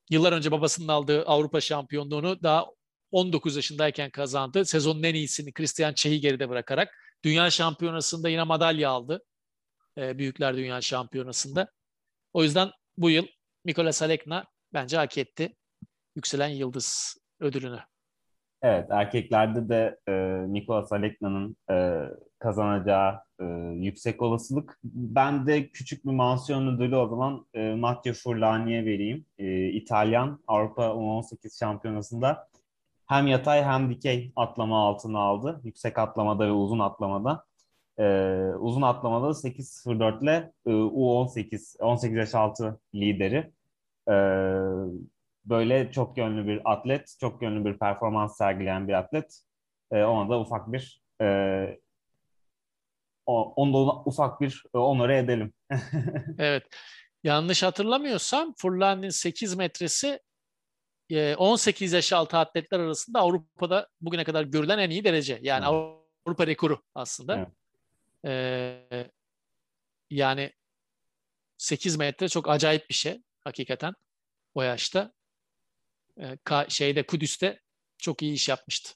[0.09, 2.66] yıllar önce babasının aldığı Avrupa şampiyonluğunu daha
[3.11, 4.66] 19 yaşındayken kazandı.
[4.66, 6.95] Sezonun en iyisini Christian Çeh'i geride bırakarak.
[7.24, 9.24] Dünya şampiyonasında yine madalya aldı.
[9.97, 11.72] Ee, Büyükler Dünya Şampiyonası'nda.
[12.34, 13.28] O yüzden bu yıl
[13.66, 15.55] Mikolas Alekna bence hak etti.
[16.16, 17.80] Yükselen Yıldız ödülünü.
[18.66, 20.13] Evet, erkeklerde de e,
[20.53, 22.01] Nikolas Alekna'nın e,
[22.39, 24.80] kazanacağı e, yüksek olasılık.
[24.84, 29.26] Ben de küçük bir mansiyon ödülü o zaman e, Matteo Furlani'ye vereyim.
[29.39, 32.47] E, İtalyan Avrupa 18 şampiyonasında
[33.07, 35.61] hem yatay hem dikey atlama altına aldı.
[35.63, 37.45] Yüksek atlamada ve uzun atlamada.
[37.99, 38.03] E,
[38.59, 43.51] uzun atlamada 8.04 ile e, U18, 18 yaş altı lideri.
[44.09, 44.16] E,
[45.45, 49.41] böyle çok yönlü bir atlet, çok yönlü bir performans sergileyen bir atlet.
[49.91, 51.25] E, ona da ufak bir e,
[53.25, 55.53] onu da ufak bir e, onore edelim.
[56.37, 56.63] evet.
[57.23, 60.19] Yanlış hatırlamıyorsam Furlan'ın 8 metresi
[61.37, 65.39] 18 yaş altı atletler arasında Avrupa'da bugüne kadar görülen en iyi derece.
[65.41, 66.05] Yani evet.
[66.25, 67.37] Avrupa rekoru aslında.
[67.37, 67.47] Evet.
[68.25, 69.11] Ee,
[70.09, 70.51] yani
[71.57, 73.93] 8 metre çok acayip bir şey hakikaten
[74.55, 75.13] o yaşta.
[76.20, 76.38] Ee,
[76.68, 77.59] şeyde Kudüs'te
[77.97, 78.93] çok iyi iş yapmıştı.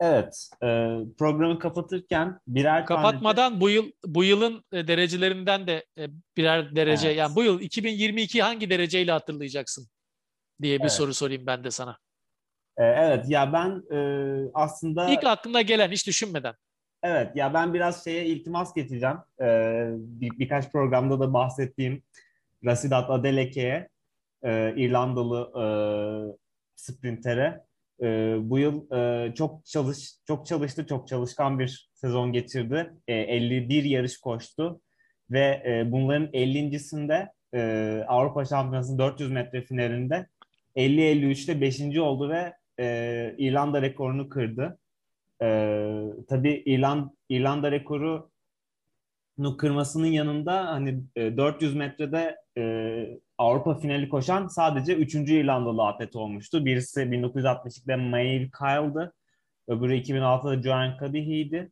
[0.00, 0.66] Evet, e,
[1.18, 6.06] programı kapatırken birer kapatmadan tane bu yıl bu yılın e, derecelerinden de e,
[6.36, 7.18] birer derece evet.
[7.18, 9.88] yani bu yıl 2022 hangi dereceyle hatırlayacaksın
[10.62, 10.92] diye bir evet.
[10.92, 11.98] soru sorayım ben de sana.
[12.76, 14.00] E, evet ya ben e,
[14.54, 16.54] aslında ilk aklına gelen hiç düşünmeden.
[17.02, 19.16] Evet ya ben biraz şeye iltimas getireceğim.
[19.40, 22.02] Ee, bir, birkaç programda da bahsettiğim
[22.64, 23.88] Rasidat Adeleke'ye
[24.44, 25.66] e, İrlandalı e,
[26.76, 27.64] sprintere
[28.02, 32.92] e, bu yıl e, çok çalış çok çalıştı, çok çalışkan bir sezon geçirdi.
[33.08, 34.80] E, 51 yarış koştu
[35.30, 40.26] ve e, bunların 50.sinde e, Avrupa Şampiyonası 400 metre finalinde
[40.76, 41.98] 50-53'te 5.
[41.98, 44.78] oldu ve e, İrlanda rekorunu kırdı.
[45.42, 45.46] E,
[46.28, 48.30] tabii İrlanda, İrlanda rekoru
[49.58, 52.62] kırmasının yanında hani 400 metrede e,
[53.42, 55.14] Avrupa finali koşan sadece 3.
[55.14, 56.64] İrlandalı atlet olmuştu.
[56.64, 59.14] Birisi 1962'de Maeve Kyle'dı.
[59.68, 61.70] Öbürü 2006'da Joanne Cadihy'di.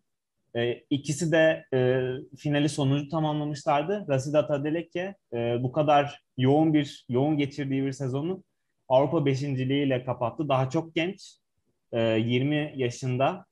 [0.57, 2.01] E, ikisi de e,
[2.37, 4.07] finali sonuncu tamamlamışlardı.
[4.09, 8.45] Rasida Tadeleke e, bu kadar yoğun bir yoğun geçirdiği bir sezonu
[8.89, 10.49] Avrupa beşinciliğiyle kapattı.
[10.49, 11.37] Daha çok genç.
[11.93, 13.47] E, 20 yaşında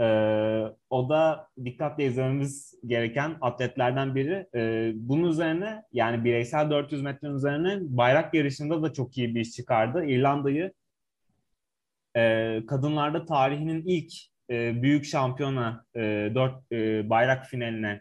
[0.00, 4.46] ee, o da dikkatle izlememiz gereken atletlerden biri.
[4.54, 9.50] Ee, bunun üzerine yani bireysel 400 metrenin üzerine bayrak yarışında da çok iyi bir iş
[9.50, 10.04] çıkardı.
[10.04, 10.72] İrlanda'yı
[12.16, 14.12] e, kadınlarda tarihinin ilk
[14.50, 16.00] e, büyük şampiyona e,
[16.34, 18.00] 4 e, bayrak finaline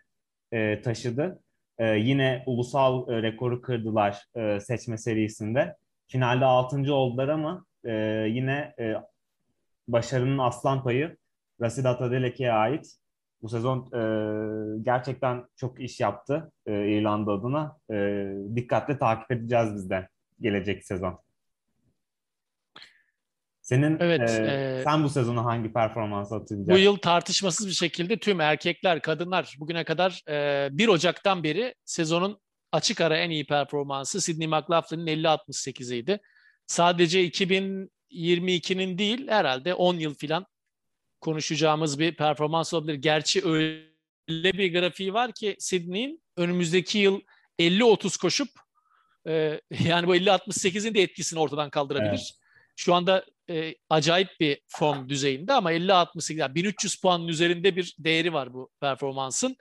[0.52, 1.42] e, taşıdı.
[1.78, 5.76] E, yine ulusal e, rekoru kırdılar e, seçme serisinde.
[6.08, 6.94] Finalde 6.
[6.94, 7.94] oldular ama e,
[8.30, 8.96] yine e,
[9.88, 11.18] başarının aslan payı
[11.62, 12.96] Rasidat Adeleke'ye ait.
[13.42, 14.02] Bu sezon e,
[14.84, 17.78] gerçekten çok iş yaptı e, İrlanda adına.
[17.92, 20.10] E, dikkatle takip edeceğiz biz de
[20.42, 21.20] gelecek sezon.
[23.62, 26.76] Senin evet, e, e, sen bu sezonu hangi performans hatırlayacaksın?
[26.76, 32.40] Bu yıl tartışmasız bir şekilde tüm erkekler, kadınlar bugüne kadar e, 1 Ocak'tan beri sezonun
[32.72, 36.20] açık ara en iyi performansı Sidney McLaughlin'in 50-68'iydi.
[36.68, 40.46] Sadece 2022'nin değil herhalde 10 yıl filan
[41.22, 42.96] konuşacağımız bir performans olabilir.
[42.96, 43.88] Gerçi öyle
[44.30, 47.22] bir grafiği var ki Sydney'in önümüzdeki yıl
[47.60, 48.50] 50-30 koşup
[49.28, 52.10] e, yani bu 50-68'in de etkisini ortadan kaldırabilir.
[52.10, 52.32] Evet.
[52.76, 58.34] Şu anda e, acayip bir form düzeyinde ama 50-68 yani 1300 puanın üzerinde bir değeri
[58.34, 59.58] var bu performansın.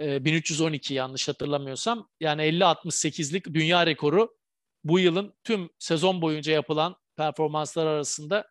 [0.00, 2.08] E, 1312 yanlış hatırlamıyorsam.
[2.20, 4.36] Yani 50-68'lik dünya rekoru
[4.84, 8.48] bu yılın tüm sezon boyunca yapılan performanslar arasında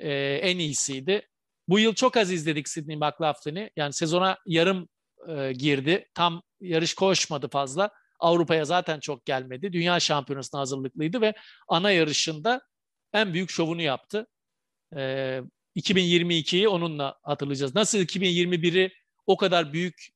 [0.00, 1.28] e, en iyisiydi.
[1.68, 3.70] Bu yıl çok az izledik Sidney McLaughlin'i.
[3.76, 4.88] Yani sezona yarım
[5.28, 6.08] e, girdi.
[6.14, 7.90] Tam yarış koşmadı fazla.
[8.18, 9.72] Avrupa'ya zaten çok gelmedi.
[9.72, 11.34] Dünya şampiyonasına hazırlıklıydı ve
[11.68, 12.62] ana yarışında
[13.12, 14.26] en büyük şovunu yaptı.
[14.96, 15.40] E,
[15.76, 17.74] 2022'yi onunla hatırlayacağız.
[17.74, 18.92] Nasıl 2021'i
[19.26, 20.08] o kadar büyük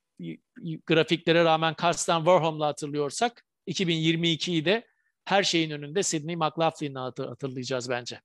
[0.87, 4.87] grafiklere rağmen Karsten Warholm'la hatırlıyorsak 2022'yi de
[5.25, 8.21] her şeyin önünde Sidney McLaughlin'la hatırlayacağız bence.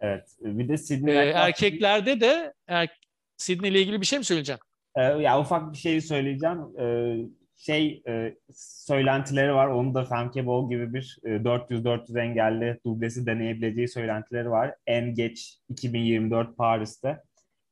[0.00, 0.36] Evet.
[0.40, 2.88] Bir de Sydney ee, erkeklerde de er,
[3.36, 4.60] Sydney ile ilgili bir şey mi söyleyeceğim?
[4.96, 6.58] Ee, ya ufak bir şey söyleyeceğim.
[6.80, 7.16] Ee,
[7.56, 9.66] şey e, söylentileri var.
[9.68, 14.74] Onu da Femke Bol gibi bir e, 400-400 engelli dublesi deneyebileceği söylentileri var.
[14.86, 17.22] En geç 2024 Paris'te.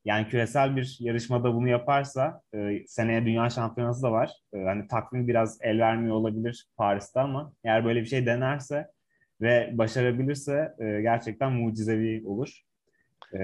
[0.04, 4.30] Yani küresel bir yarışmada bunu yaparsa e, seneye dünya şampiyonası da var.
[4.54, 8.86] E, hani takvim biraz el vermiyor olabilir Paris'te ama eğer böyle bir şey denerse
[9.42, 12.62] ve başarabilirse e, gerçekten mucizevi olur.
[13.32, 13.38] E,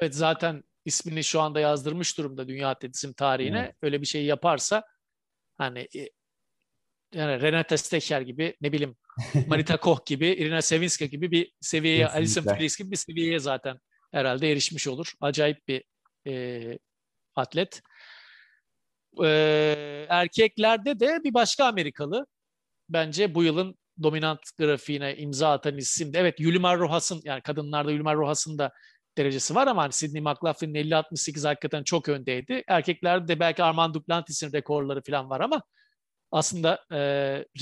[0.00, 3.58] evet zaten ismini şu anda yazdırmış durumda dünya atletizm tarihine.
[3.58, 3.74] Evet.
[3.82, 4.82] Öyle bir şey yaparsa
[5.58, 6.08] hani e,
[7.14, 8.96] yani Renate Stecher gibi ne bileyim
[9.46, 13.78] Marita Koch gibi Irina Sevinska gibi bir seviyeye Alison Felix gibi bir seviyeye zaten
[14.12, 15.12] herhalde erişmiş olur.
[15.20, 15.84] Acayip bir
[16.26, 16.78] e,
[17.34, 17.82] atlet.
[19.24, 22.26] E, erkeklerde de bir başka Amerikalı
[22.88, 28.16] bence bu yılın dominant grafiğine imza atan isim de evet Yulimar Rohas'ın yani kadınlarda Yulimar
[28.16, 28.72] Rohas'ın da
[29.18, 32.62] derecesi var ama hani Sidney McLaughlin'in 50-68 hakikaten çok öndeydi.
[32.68, 35.62] Erkeklerde de belki Armand Duplantis'in rekorları falan var ama
[36.30, 36.98] aslında e,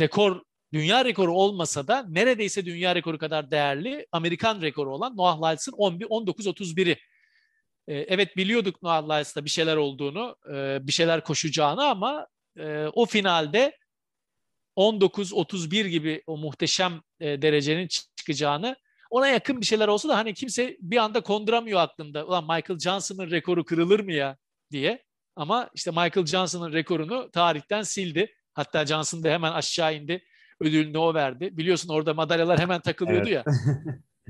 [0.00, 5.72] rekor dünya rekoru olmasa da neredeyse dünya rekoru kadar değerli Amerikan rekoru olan Noah Lyles'ın
[5.72, 6.98] 19-31'i.
[7.88, 12.26] E, evet biliyorduk Noah Lyles'ta bir şeyler olduğunu, e, bir şeyler koşacağını ama
[12.58, 13.76] e, o finalde
[14.76, 18.76] 19-31 gibi o muhteşem e, derecenin çıkacağını
[19.10, 22.26] ona yakın bir şeyler olsa da hani kimse bir anda konduramıyor aklında.
[22.26, 24.36] Ulan Michael Johnson'ın rekoru kırılır mı ya
[24.70, 25.04] diye.
[25.36, 28.34] Ama işte Michael Johnson'ın rekorunu tarihten sildi.
[28.54, 30.24] Hatta Johnson da hemen aşağı indi.
[30.60, 31.56] Ödülünü o verdi.
[31.56, 33.46] Biliyorsun orada madalyalar hemen takılıyordu evet.
[33.46, 33.54] ya.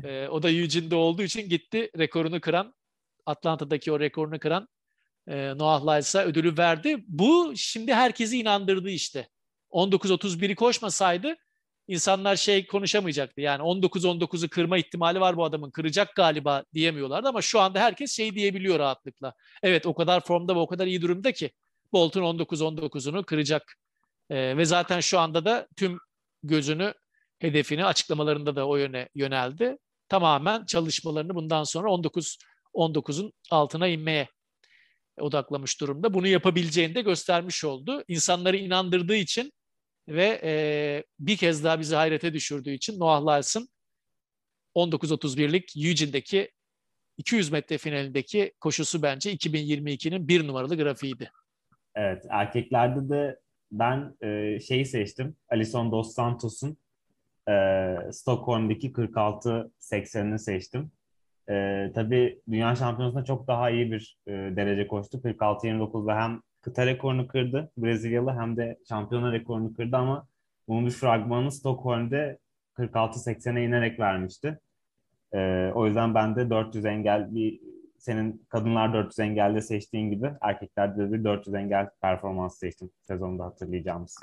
[0.10, 2.74] e, o da Eugene'de olduğu için gitti rekorunu kıran
[3.26, 4.68] Atlanta'daki o rekorunu kıran
[5.28, 7.04] e, Noah Lyles'a ödülü verdi.
[7.08, 9.28] Bu şimdi herkesi inandırdı işte.
[9.72, 11.36] 19.31'i koşmasaydı
[11.88, 13.40] insanlar şey konuşamayacaktı.
[13.40, 15.70] Yani 19-19'u kırma ihtimali var bu adamın.
[15.70, 19.34] Kıracak galiba diyemiyorlardı ama şu anda herkes şey diyebiliyor rahatlıkla.
[19.62, 21.50] Evet o kadar formda ve o kadar iyi durumda ki
[21.92, 23.76] Bolt'un 19-19'unu kıracak.
[24.30, 25.98] Ee, ve zaten şu anda da tüm
[26.42, 26.94] gözünü,
[27.38, 29.76] hedefini açıklamalarında da o yöne yöneldi.
[30.08, 32.38] Tamamen çalışmalarını bundan sonra 19
[32.74, 34.28] 19'un altına inmeye
[35.20, 36.14] odaklamış durumda.
[36.14, 38.04] Bunu yapabileceğini de göstermiş oldu.
[38.08, 39.52] İnsanları inandırdığı için
[40.10, 40.52] ve e,
[41.18, 43.68] bir kez daha bizi hayrete düşürdüğü için Noah Lyles'ın
[44.74, 46.50] 19.31'lik Eugene'deki
[47.18, 51.30] 200 metre finalindeki koşusu bence 2022'nin bir numaralı grafiğiydi.
[51.94, 53.40] Evet, erkeklerde de
[53.72, 55.36] ben e, şeyi seçtim.
[55.48, 56.76] Alison Dos Santos'un
[57.48, 57.52] e,
[58.12, 60.90] Stockholm'daki 46-80'ini seçtim.
[61.50, 65.18] E, tabii Dünya Şampiyonası'nda çok daha iyi bir e, derece koştu.
[65.18, 70.26] 46-29'da hem kıta rekorunu kırdı Brezilyalı hem de şampiyona rekorunu kırdı ama
[70.68, 72.38] bunun bir fragmanını Stockholm'de
[72.74, 74.60] 46-80'e inerek vermişti.
[75.34, 77.60] E, o yüzden ben de 400 engel bir
[77.98, 84.18] senin kadınlar 400 engelde seçtiğin gibi erkeklerde de bir 400 engel performans seçtim sezonda hatırlayacağımız.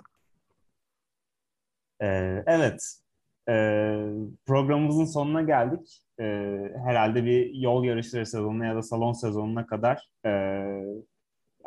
[2.01, 2.97] Ee, evet,
[3.49, 4.09] ee,
[4.45, 6.03] programımızın sonuna geldik.
[6.19, 10.31] Ee, herhalde bir yol yarışları sezonuna ya da salon sezonuna kadar e,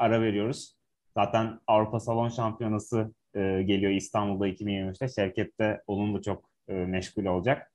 [0.01, 0.77] ara veriyoruz.
[1.15, 5.09] Zaten Avrupa Salon Şampiyonası e, geliyor İstanbul'da 2023'te.
[5.09, 7.73] Şevket de onunla çok e, meşgul olacak.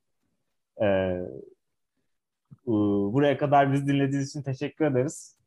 [0.82, 1.19] E,
[2.65, 5.38] buraya kadar biz dinlediğiniz için teşekkür ederiz.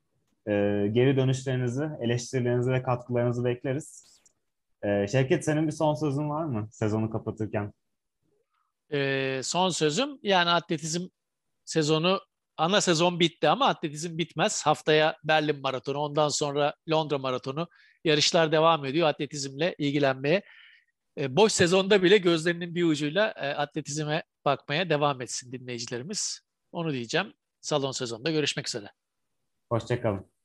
[0.46, 0.52] E,
[0.92, 4.20] geri dönüşlerinizi, eleştirilerinizi ve katkılarınızı bekleriz.
[4.82, 7.72] E, Şevket senin bir son sözün var mı sezonu kapatırken?
[8.92, 11.08] E, son sözüm yani atletizm
[11.64, 12.20] sezonu
[12.58, 14.66] ana sezon bitti ama atletizm bitmez.
[14.66, 17.68] Haftaya Berlin Maratonu, ondan sonra Londra Maratonu
[18.04, 20.42] yarışlar devam ediyor atletizmle ilgilenmeye.
[21.18, 26.40] E, boş sezonda bile gözlerinin bir ucuyla e, atletizme bakmaya devam etsin dinleyicilerimiz.
[26.72, 27.34] Onu diyeceğim.
[27.60, 28.90] Salon sezonunda görüşmek üzere.
[29.72, 30.37] Hoşçakalın.